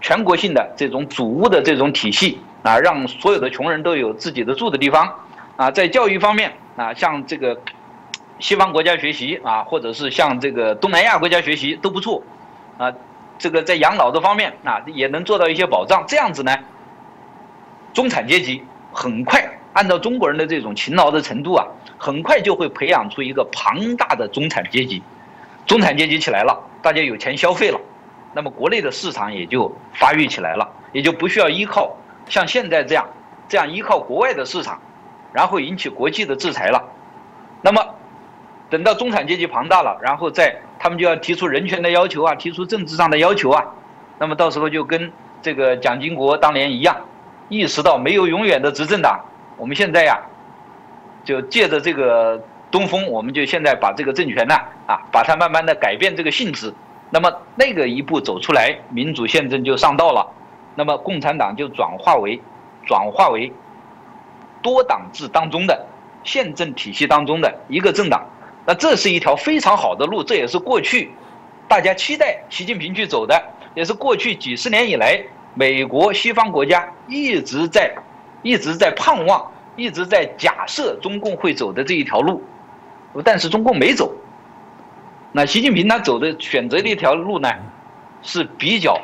[0.00, 5.12] 全国性的这种主屋的这种体系啊，让所有的穷人都有自己的住的地方
[5.58, 7.54] 啊，在教育方面啊，像这个
[8.38, 12.22] 西方国家学习啊，或者是向这个东南亚国家学习都不错
[12.82, 12.92] 啊。
[13.38, 16.04] 这个在养老的方面啊，也能做到一些保障。
[16.06, 16.56] 这样子呢，
[17.92, 18.62] 中产阶级
[18.92, 21.66] 很快按照中国人的这种勤劳的程度啊，
[21.98, 25.02] 很快就会培养出一个庞大的中产阶级。
[25.66, 27.80] 中产阶级起来了，大家有钱消费了，
[28.32, 31.96] 那么国内的市场也就发育起来了，也就不需要依靠
[32.28, 33.04] 像现在这样
[33.48, 34.80] 这样依靠国外的市场，
[35.32, 36.80] 然后引起国际的制裁了。
[37.60, 37.82] 那么
[38.72, 40.56] 等到中产阶级庞大了，然后再。
[40.84, 43.64] 他们就要提出人权的要求啊，提出政治上的要求啊，
[44.18, 46.96] 那么到时候就跟这个蒋经国当年一样，
[47.48, 49.20] 意识到没有永远的执政党，
[49.56, 50.18] 我们现在呀，
[51.22, 54.56] 就借着这个东风，我们就现在把这个政权呢
[54.88, 56.74] 啊，把它慢慢的改变这个性质，
[57.10, 60.28] 那么那个一步走出来，民主宪政就上道了，
[60.74, 62.42] 那么共产党就转化为
[62.84, 63.52] 转化为
[64.60, 65.86] 多党制当中的
[66.24, 68.26] 宪政体系当中的一个政党。
[68.64, 71.10] 那这是一条非常好的路，这也是过去
[71.66, 73.42] 大家期待习近平去走的，
[73.74, 75.20] 也是过去几十年以来
[75.54, 77.92] 美国西方国家一直在
[78.42, 82.40] 一直在盼望、一直在假设中共会走的这一条路，
[83.24, 84.14] 但是中共没走。
[85.32, 87.48] 那习近平他走的选择的一条路呢，
[88.22, 89.00] 是比较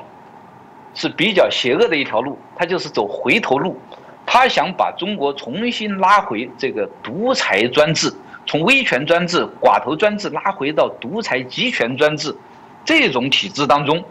[0.95, 3.77] 是比较邪恶的一条路，他就是走回头路，
[4.25, 8.13] 他想把中国重新拉回这个独裁专制。
[8.49, 12.35] 从威权专制、寡头专制拉回到独裁集权专制
[12.83, 14.03] 这种体制当中，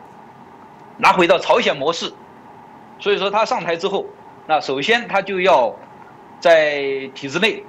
[0.99, 2.13] 拉回到朝鲜模式。
[2.99, 4.05] 所以说他上台之后，
[4.45, 5.75] 那首先他就要
[6.39, 7.63] 在体制内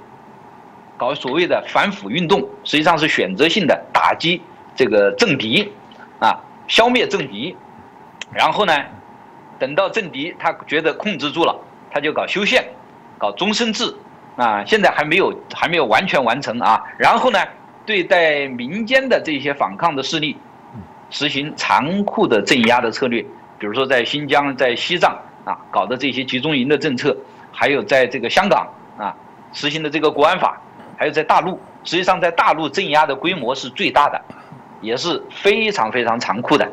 [0.95, 4.39] 搞所谓的反腐运动，实际上是选择性的打击
[4.75, 5.71] 这个政敌，
[6.19, 7.57] 啊，消灭政敌。
[8.31, 8.77] 然后呢，
[9.57, 11.59] 等到政敌他觉得控制住了，
[11.89, 12.63] 他就搞修宪，
[13.17, 13.91] 搞终身制。
[14.39, 16.81] 啊，现在还没有还没有完全完成啊。
[16.97, 17.37] 然后呢，
[17.85, 20.37] 对待民间的这些反抗的势力，
[21.09, 23.21] 实行残酷的镇压的策略。
[23.57, 25.13] 比如说在新疆、在西藏
[25.43, 27.13] 啊，搞的这些集中营的政策，
[27.51, 28.65] 还有在这个香港
[28.97, 29.13] 啊
[29.51, 30.57] 实行的这个国安法，
[30.95, 34.21] 还有在大陆，实际上在大陆镇压的规模是最大的，
[34.79, 36.65] 也是非常非常残酷的。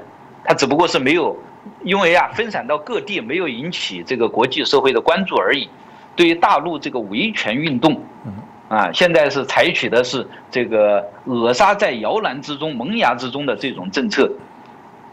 [0.44, 1.36] 它只不过是没有，
[1.82, 5.68] 因为啊分散到各地，没有引起这个国际社会的关注而已。
[6.16, 8.02] 对于大陆这个维权运动，
[8.68, 14.28] 啊，现在是采取的是这个扼杀在摇篮之中、萌芽之中的这种政策。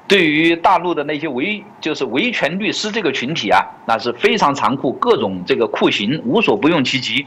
[0.07, 7.25] 对于大陆的那些维就是维权律师这个群体啊，那是非常残酷，各种这个酷刑无所不用其极。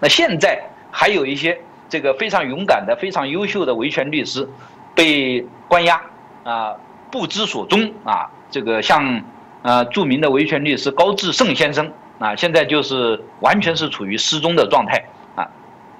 [0.00, 0.58] 那现在
[0.90, 1.58] 还有一些
[1.88, 4.48] 这个非常勇敢的、非常优秀的维权律师
[4.94, 6.00] 被关押
[6.44, 6.74] 啊，
[7.10, 8.28] 不知所踪啊。
[8.50, 9.22] 这个像
[9.62, 11.90] 呃著名的维权律师高志胜先生。
[12.20, 15.04] 啊，现在就是完全是处于失踪的状态
[15.34, 15.44] 啊，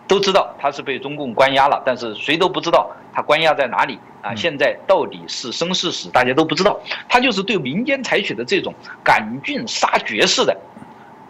[0.07, 4.33] 都知道他是被中共关押了，但是谁都不知道他关押在哪里啊。
[4.33, 6.79] 现在到底是生是死，大家都不知道。
[7.09, 10.57] 他就是对民间采取的这种赶尽杀绝式的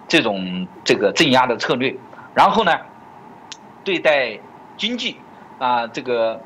[0.06, 1.94] 这种这个镇压的策略，
[2.34, 2.78] 然后呢，
[3.82, 4.38] 对待
[4.76, 5.16] 经济
[5.58, 6.38] 啊，这个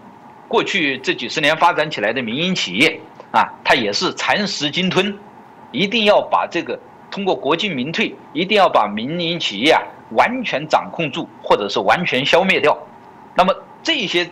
[0.46, 3.00] 过去这几十年发展起来的民营企业
[3.32, 5.18] 啊，他也是蚕食鲸吞，
[5.72, 6.78] 一定要把这个。
[7.10, 12.76] 通过国进民退，一定要把民营企业啊完全掌控住，或者是完全消灭掉。
[13.34, 14.28] 那么这些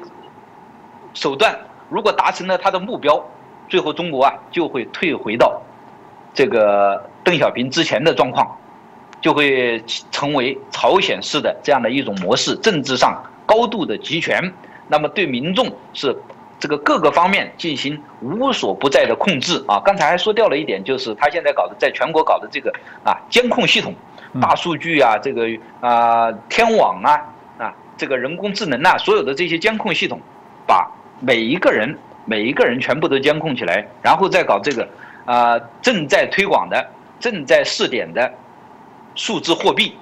[1.15, 1.59] 手段
[1.89, 3.23] 如果达成了他的目标，
[3.69, 5.61] 最后中国啊就会退回到
[6.35, 8.47] 这个邓小平之前的状况，
[9.21, 14.53] 就会成为朝鲜式的这样的一种模式，政治上高度的集权，
[14.89, 16.17] 那么对民众是。
[16.59, 19.79] 这个各个方面进行无所不在的控制啊！
[19.85, 22.73] 刚才还说掉了一点，就是他现在搞的，在全国搞的这个
[23.05, 23.95] 啊监控系统、
[24.41, 25.47] 大数据啊，这个
[25.81, 27.21] 啊天网啊
[27.59, 30.19] 啊，这个人工智能啊，所有的这些监控系统，
[30.67, 30.91] 把
[31.21, 31.95] 每一个人
[32.25, 34.89] 每一个人全部都监控起来，然后再搞这个
[35.27, 36.83] 啊正在推广的、
[37.21, 38.33] 正在试点的
[39.15, 39.95] 数字货币，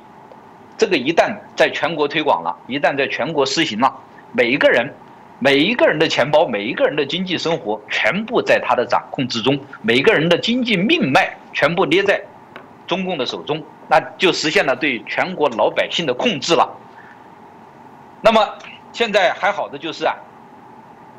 [0.79, 3.93] 这个一旦在全国推广了，一旦在全国实行了，
[4.31, 4.89] 每一个人。
[5.45, 9.61] 每一个人的钱包，每一个人的经济生活，全部在他的掌控之中。
[9.83, 12.19] 每一个人的经济命脉，全部捏在
[12.87, 16.67] 中共的手中，那就实现了对全国老百姓的控制了。
[18.23, 18.43] 那么
[18.91, 20.15] 现在还好的就是啊，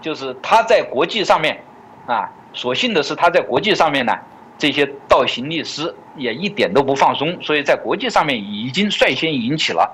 [0.02, 1.64] 就是他在国际上面
[2.08, 4.12] 啊，所幸的是他在国际上面呢，
[4.58, 9.88] 这些倒行逆施也一点都不放松，所以在国际上面已经率先引起了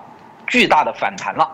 [0.47, 1.51] 巨大的反弹了，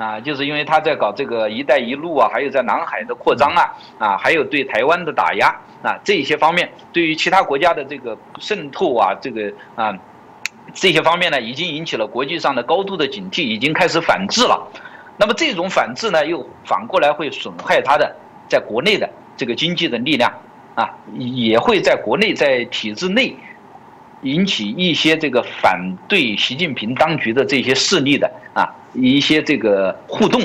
[0.00, 5.48] 啊，就是因为他在搞这个“一带一路”啊，还有在南海的扩张啊，啊，还有对台湾的打压
[5.82, 9.94] 啊，这些方面对于其他国家的这个渗透啊，这个啊，
[10.72, 14.66] 这些方面呢，已经引起了国际上的高度的警惕，已经开始反制了。
[15.18, 18.16] 那么这种反制呢，又反过来会损害他的
[18.48, 20.32] 在国内的这个经济的力量。
[20.76, 20.88] 啊，
[21.18, 23.36] 也会在国内在体制内
[24.22, 30.42] 引起一些这个反对习近平当局的这些势力的啊一些这个互动，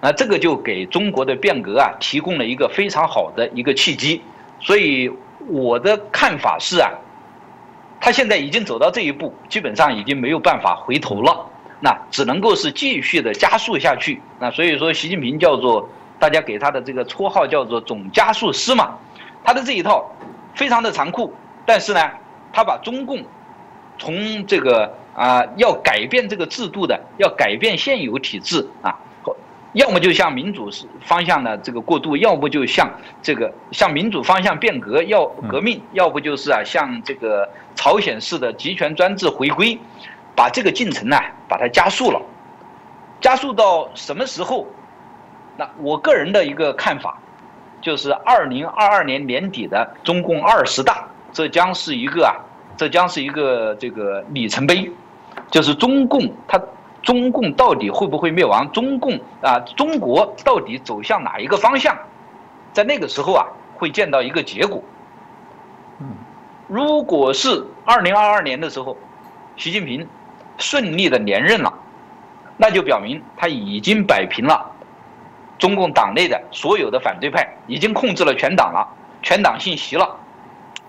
[0.00, 4.22] 啊，这个就给中国的变革啊提供了一个非常好的一个契机。
[4.60, 5.10] 所以
[5.48, 6.90] 我的看法是啊，
[8.00, 11.46] 他现在已经走到这一步，基本上已经没有办法回头了，
[11.80, 14.20] 那只能够是继续的加速下去。
[14.38, 15.88] 那所以说，习近平叫做
[16.18, 18.96] 大家给他的这个绰号叫做总加速师嘛。
[19.44, 20.08] 他的这一套
[20.54, 21.34] 非常的残酷，
[21.66, 22.00] 但是呢，
[22.52, 23.24] 他把中共
[23.98, 28.98] 从这个啊要改变这个制度的，要改变现有体制啊，
[29.72, 32.90] 要么就向民主方向的这个过渡，要不就向
[33.22, 39.78] 这个向民主方向变革要革命，要不就是啊向这个朝鲜式的集权专制回归，
[40.36, 42.20] 把这个进程呢把它加速了，
[43.20, 44.66] 加速到什么时候？
[45.56, 47.18] 那我个人的一个看法。
[47.80, 52.36] 就是二零二二年年底的中共二十大，这将是一个啊，
[52.76, 54.90] 这将是一个这个里程碑，
[55.50, 56.60] 就是中共它
[57.02, 58.70] 中共到底会不会灭亡？
[58.70, 61.96] 中共啊，中国到底走向哪一个方向？
[62.72, 64.82] 在那个时候啊，会见到一个结果。
[66.68, 68.96] 如果是二零二二年的时候，
[69.56, 70.06] 习近平
[70.56, 71.72] 顺利的连任了，
[72.56, 74.70] 那就表明他已经摆平了。
[75.58, 78.88] 中共党内的所有的反对派已经控制了全党了，
[79.22, 80.16] 全党信习了，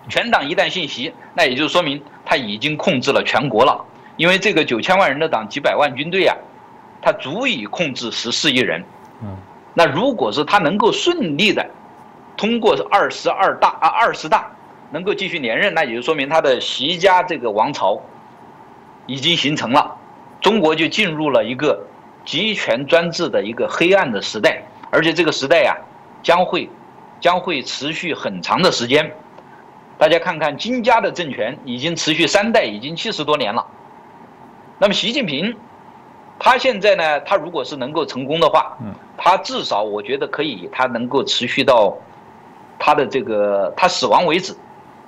[0.08, 3.84] 全党一旦信习，那也就说明他已经控制了全国了。
[4.16, 6.36] 因为这个九千万人的党，几百万军队啊，
[7.02, 8.84] 他足以控制十四亿人。
[9.22, 9.36] 嗯，
[9.74, 11.64] 那如果是他能够顺利的
[12.36, 14.50] 通过二十二大啊二十大，
[14.90, 18.00] 能够继续连任，那也就说明他的习家这个王朝
[19.06, 19.96] 已经形成了，
[20.40, 21.86] 中国就进入了一个。
[22.26, 25.76] 集权专制的一个黑暗的时代，而且这个时代呀，
[26.22, 26.70] 将会
[27.20, 29.14] 将会持续很长的时间。
[29.96, 33.64] 大家看看金家的政权已经持续三代，已经七十多年了。
[34.78, 35.54] 那么习近平，
[36.38, 38.76] 他现在呢，他如果是能够成功的话，
[39.16, 41.96] 他至少我觉得可以，他能够持续到
[42.78, 44.54] 他的这个他死亡为止。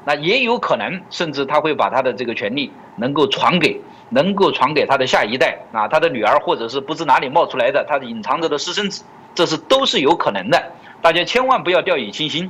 [0.04, 3.80] 那也有可能，甚至他会把他的这个权利能够传给。
[4.08, 9.02] 能够传给他的下一代啊，他的女儿或者是不知哪里冒出来的，他隐藏着的私生子，
[9.34, 10.72] 这是都是有可能的。
[11.02, 12.48] 大家千万不要掉以轻心。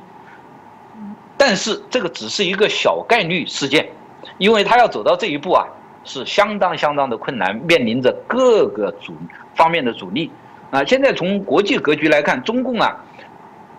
[1.46, 3.88] 但是这个只是一个小概率事件，
[4.36, 5.64] 因为他要走到这一步啊，
[6.02, 9.14] 是相当相当的困难，面临着各个主
[9.54, 10.28] 方面的阻力
[10.72, 10.84] 啊。
[10.84, 12.96] 现在从国际格局来看，中共啊，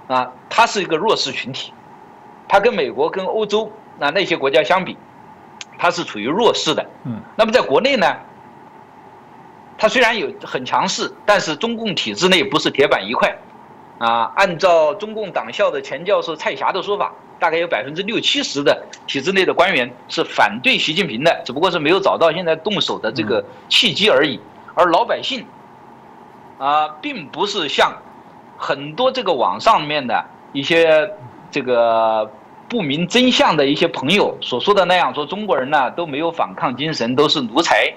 [0.08, 1.74] 啊，它是一个弱势群体，
[2.48, 4.98] 它跟美国、跟欧洲啊那些国家相比。
[5.78, 8.08] 它是处于弱势的，嗯，那么在国内呢，
[9.78, 13.38] 它虽然有很强势，但是中共体制内不是铁板一块，
[14.00, 24.40] 啊，按照中共党校的前教授蔡霞的说法，大概有百分之六七十的体制内的官员是反对习近平的，只不过是没有找到现在动手的这个契机而已，
[24.74, 25.46] 而老百姓，
[26.58, 27.94] 啊，并不是像
[28.58, 31.12] 很多这个网上面的一些
[31.52, 32.30] 这个。
[32.70, 37.94] 不明真相的一些朋友所说的那样，说中国人呢都没有反抗精神，都是奴才，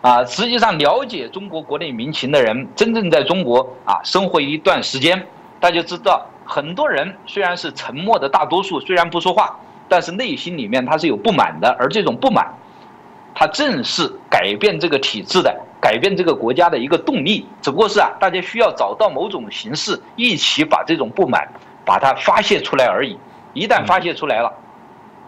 [0.00, 5.26] 啊，实际上了解中国国内民情的人，真正在中国啊生活一段时间，
[5.60, 12.46] 大家知道，很多人虽然是沉默的大多数，虽然不说话，但是内心里面他是有不满的，而这种不满，
[13.34, 17.46] 他正是改变这个体制的、改变这个国家的一个动力。
[17.60, 21.46] 只不过是啊，大家需要找到某种形式，一起把这种不满
[21.84, 23.18] 把它发泄出来而已。
[23.52, 24.52] 一旦发泄出来了，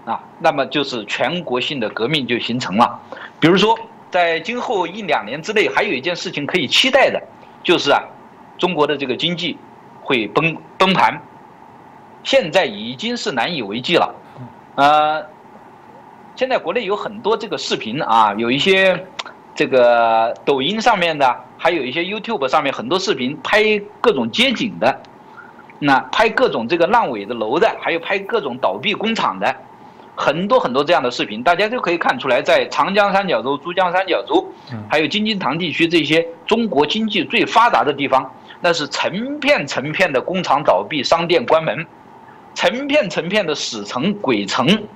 [0.05, 3.01] 啊，那么就是全国性的革命就形成了。
[3.41, 3.79] 比如说，
[4.11, 7.23] 在今后一两年之内，还有一件事情可以期待的，
[7.63, 8.03] 就是啊，
[8.59, 9.57] 中国的这个经济
[10.09, 11.21] 会崩崩盘。
[12.25, 14.15] 现在已经是难以为继了。
[14.75, 15.23] 呃，
[16.35, 19.07] 现在国内有很多这个视频啊，有一些
[19.55, 25.03] 这个抖音上面的，还有一些 YouTube 上面很多视频拍各种街景的。
[25.79, 29.55] 那拍各种这个烂尾的楼的，还有拍各种倒闭工厂的，
[30.17, 34.45] 很多很多这样的视频，大家就可以看出来，在长江三角洲、珠江三角洲，
[34.89, 38.29] 还有京津唐地区这些中国经济最发达的地方，
[38.61, 41.87] 那是成片成片的工厂倒闭、商店关门，
[42.55, 44.87] 成片成片的死城鬼城。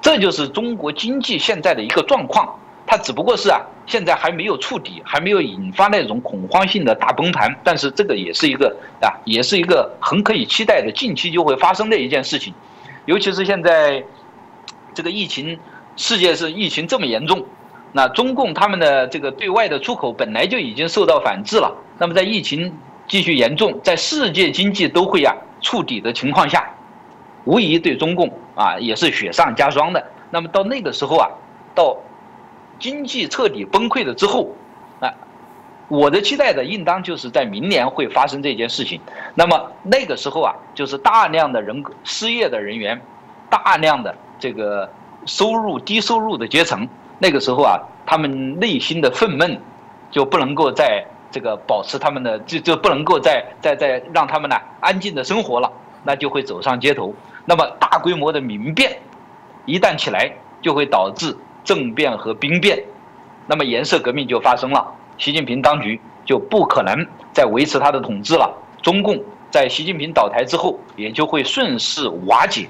[0.00, 12.54] 这就是中国经济现在的一个状况，它只不过是啊，现在还没有触底，还没有引发那种恐慌性的大崩盘，但是这个也是一个啊，也是一个很可以期待的，近期就会发生的一件事情，
[13.06, 14.04] 尤其是现在
[14.94, 15.58] 这个疫情，
[15.96, 17.44] 世界是疫情这么严重，
[17.92, 22.72] 那中共他们的这个对外的出口本来就已经受到反制了，那么在疫情
[23.08, 26.68] 继续严重，在世界经济都会啊触底的情况下。
[27.44, 30.04] 无疑对中共啊也是雪上加霜的。
[30.30, 31.30] 那么到那个时候啊，
[31.76, 31.96] 到
[32.78, 34.50] 经济彻底崩溃了之后，
[35.00, 35.08] 啊，
[35.86, 39.00] 我的期待的应当就是在明年会发生这件事情。
[39.36, 43.00] 那么那个时候啊，就是大量的人失业的人员，
[43.48, 44.90] 大量的这个
[45.24, 46.86] 收入低收入的阶层，
[47.18, 49.58] 那个时候啊，他们内心的愤懑
[50.10, 55.70] 就不能够在这个保持他们的就就不能够再再再让他们呢安静的生活了，
[56.04, 57.14] 那就会走上街头。
[57.44, 58.98] 那么大规模的民变，
[59.64, 62.82] 一旦起来，就会导致政变和兵变，
[63.46, 64.86] 那么颜色革命就发生了。
[65.18, 68.52] 习近平当局就不可能再维持他的统治了。
[68.82, 69.18] 中共
[69.50, 72.68] 在习近平倒台之后，也就会顺势瓦解。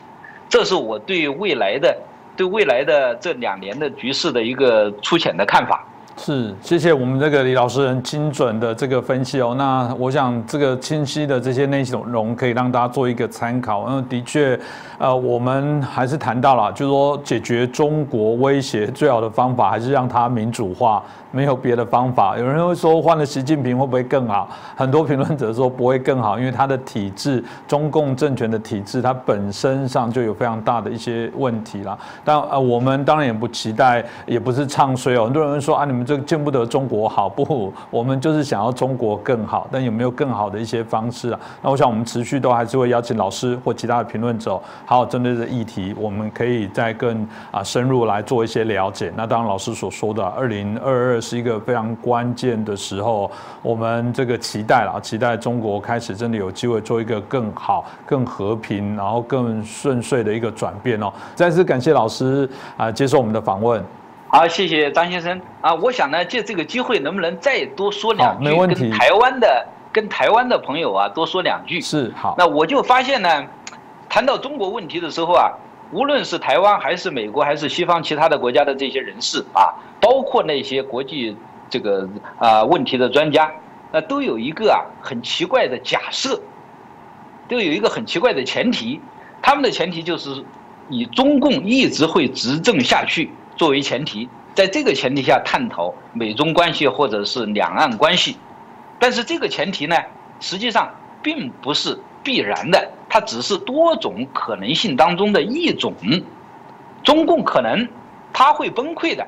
[0.49, 1.97] 这是我对未来的、
[2.37, 5.85] 对未来的这两年的局势的一个粗浅的看法。
[6.19, 9.55] 是，谢谢我们这个李老师很精准的这个分析哦。
[9.59, 13.87] 那我想这个清晰的这些内容可以让大家做一个参考。
[13.87, 14.59] 那，的确，
[14.97, 21.05] 呃，我们还是谈到了，就是说解决中国威胁最好的方法还是让它民主化。
[21.31, 22.37] 没有别的方法。
[22.39, 24.49] 有人会说换了习近平会不会更好？
[24.77, 31.99] 很多评论者说不会更好，因为他的体制，中共政权的体制，它本身上就有非常大的一些问题了。
[32.25, 35.25] 但呃，我们当然也不期待，也不是唱衰哦。
[35.25, 39.69] 很多人说啊，你们这个见不得中国好，不，我们就是想要中国更好。
[39.71, 41.41] 但有没有更好的一些方式啊？
[41.63, 44.53] 那我想我们持续都还是会邀请老师或其他的评论者，
[44.85, 49.13] 好好针对这议题，我们可以再更啊深入来做一些了解。
[49.17, 51.16] 那当然老师所说的二零二二。
[51.21, 53.31] 是一个非常关键的时候，
[53.63, 61.13] 我们这个期待了，期待中国开始真的有机会做一个更好、更和平，然后更顺遂的一个转变哦。
[61.35, 63.83] 再次感谢老师啊，接受我们的访问。
[64.29, 65.75] 好，谢谢张先生啊。
[65.75, 68.45] 我想呢，借这个机会，能不能再多说两句？
[68.45, 68.89] 没问题。
[68.89, 71.81] 跟台湾的跟台湾的朋友啊，多说两句。
[71.81, 72.35] 是好。
[72.37, 73.29] 那我就发现呢，
[74.09, 75.51] 谈到中国问题的时候啊。
[75.93, 79.71] 无论是台湾还是美国还是西方其他的国家的这些人士啊，
[80.07, 81.37] 包括那些国际
[81.69, 83.51] 这个啊问题的专家，
[83.91, 86.41] 那都有一个啊很奇怪的假设，
[87.49, 89.01] 都有一个很奇怪的前提，
[89.43, 90.45] 他们的前提就是
[90.89, 98.37] 以中共一直会执政下去作为前提，在这个前提下探讨美中关系或者是两岸关系，
[99.01, 99.97] 但是这个前提呢，
[100.39, 100.89] 实际上
[101.21, 102.93] 并不是必然的。
[103.09, 105.93] 它只是多种可能性当中的一种，
[107.03, 107.89] 中共可能
[108.33, 109.27] 它会崩溃的，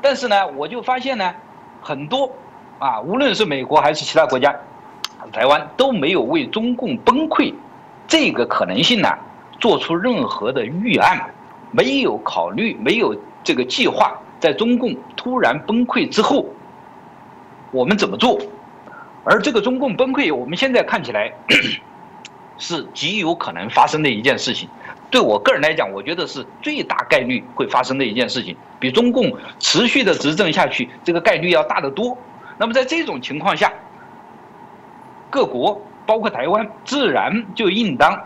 [0.00, 1.34] 但是呢，我就发现呢，
[1.82, 2.30] 很多
[2.78, 4.54] 啊，无论是美国还是其他国家，
[5.32, 7.52] 台湾都没有为中共崩溃
[8.06, 9.08] 这个可能性呢
[9.58, 11.28] 做出任何的预案，
[11.70, 16.46] 没有考虑，没有这个计划，在中共突然崩溃之后，
[17.72, 18.38] 我们怎么做？
[19.24, 21.32] 而这个中共崩溃，我们现在看起来。
[22.58, 24.66] 是极有可能发生的一件事情，
[25.10, 32.16] 对我个人来讲，我觉得是最大概率会发生的一件事情，比中共持续的执政下去这个概率要大得多。
[32.58, 33.72] 那么在这种情况下，
[35.30, 38.18] 各国包括台湾，自然就应当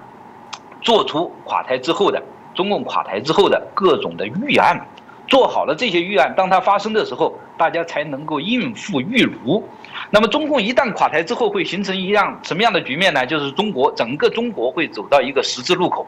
[0.80, 2.22] 做出垮台之后的
[2.54, 4.86] 中共垮台之后的各种的预案，
[5.26, 9.62] 做好了这些预案，当它发生的时候，大家才能够应付预如。
[10.10, 13.26] 那么中共一旦垮台之后，会形成一样什么样的局面呢？
[13.26, 16.06] 就是中国整个中国会走到一个十字路口，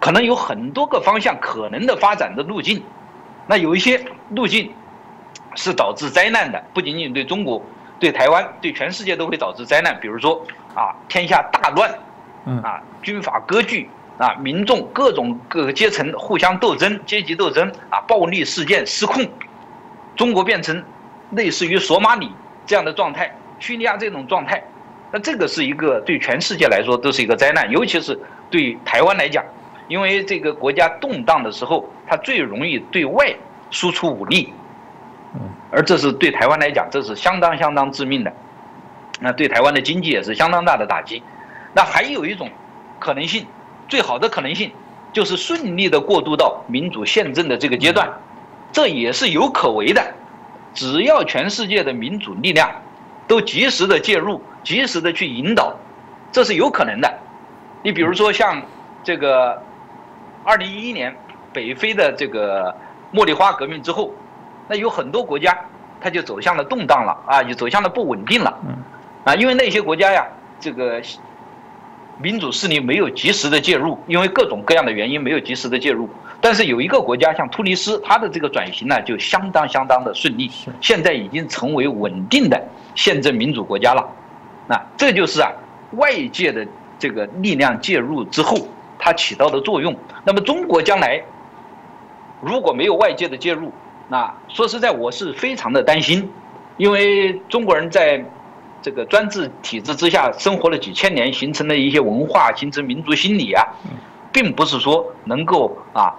[0.00, 2.82] 可能有很多个方向可能的发展的路径。
[3.46, 4.72] 那有一些路径
[5.54, 7.62] 是导致灾难的，不仅仅对中国、
[7.98, 9.98] 对台湾、对全世界都会导致灾难。
[10.00, 11.92] 比如说啊，天下大乱，
[12.46, 13.88] 嗯啊，军阀割据
[14.18, 19.24] 啊，民众各种各个阶层互相斗争、阶级斗争啊，暴力事件失控，
[20.16, 20.82] 中国变成
[21.30, 22.30] 类似于索马里
[22.66, 23.34] 这样的状态。
[23.60, 24.62] 叙利亚这种状态，
[25.12, 28.18] 那这个是一个对全世界来说都是一个灾难，尤其是
[28.50, 29.44] 对台湾来讲，
[29.88, 33.34] 因为这个国家动荡的时候，它最容易对外
[33.70, 34.52] 输出武力，
[35.70, 38.32] 而这是对台湾来讲，这是相当相当致命的，
[39.20, 41.22] 那对台湾的经济也是相当大的打击。
[41.74, 42.50] 那还有一种
[42.98, 43.46] 可能性，
[43.88, 44.70] 最好的可能性
[45.12, 48.08] 就是顺利的过渡到民主宪政的这个阶段，
[48.72, 50.02] 这也是有可为的，
[50.72, 52.70] 只要全世界的民主力量。
[53.26, 55.74] 都及时的介入，及时的去引导，
[56.30, 57.10] 这是有可能的。
[57.82, 58.60] 你比如说像
[59.02, 59.62] 这个
[60.44, 61.14] 二零一一年
[61.52, 62.74] 北非的这个
[63.12, 64.12] 茉莉花革命之后，
[64.68, 65.58] 那有很多国家
[66.00, 68.56] 它就走向了动荡了啊，就走向了不稳定了。
[69.24, 70.26] 啊，因为那些国家呀，
[70.60, 71.00] 这个
[72.20, 76.08] 民主势力没有及时的介入，因为各种各样的原因没有及时的介入。
[76.40, 82.62] 但是有一个国家像突尼斯，它的这个转型呢就相当相当的顺利，现在已经成为稳定的
[82.94, 84.06] 宪政民主国家了。
[84.66, 85.50] 那这就是啊
[85.92, 86.66] 外界的
[86.98, 88.58] 这个力量介入之后，
[89.04, 89.94] 它起到的作用。
[90.24, 91.22] 那么中国将来
[92.40, 93.70] 如果没有外界的介入，
[94.08, 96.26] 那说实在我是非常的担心，
[96.78, 98.24] 因为中国人在
[98.80, 103.62] 这个专制体制之下生活了几千年，形成了一些文化，形成民族心理啊，
[104.32, 106.14] 并不是说能够啊。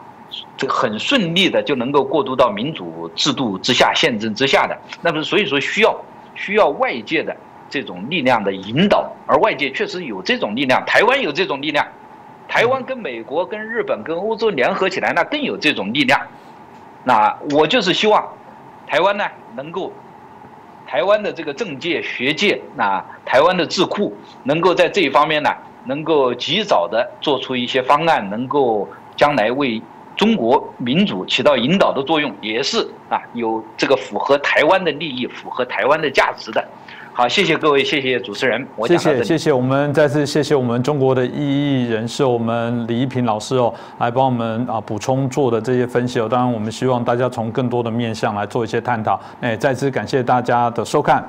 [0.58, 5.96] 这个很顺利的就能够过渡到民主制度之下、宪政之下的，那么所以说需要
[6.34, 7.34] 需要外界的
[7.70, 11.88] 这种力量的引导，而外界确实有这种力量，台湾有这种力量，
[12.48, 16.20] 台湾跟美国、跟日本、跟欧洲联合起来，那更有这种力量。
[17.04, 18.28] 那我就是希望
[18.88, 19.26] 台湾呢
[19.56, 19.92] 能够，
[20.88, 25.50] 台湾的这个政界、学界，那台湾的智库能够在这一方面呢，
[25.86, 29.82] 能够及早的做出一些方案，能够将来为。
[30.18, 36.66] 中国民主起到引导的作用，也是啊，有这个符合台湾的利益、符合台湾的价值的。
[37.18, 38.68] 好，谢谢各位，谢谢主持人。
[38.86, 46.28] 谢谢谢谢，我们再次谢谢我们中国的异议人士，我们李一平老师哦，来帮我们啊补充做的这些分析哦。
[46.30, 49.18] 当然，我们希望大家从更多的面向来做一些探讨。
[49.40, 51.24] 哎，再次感谢大家的收看。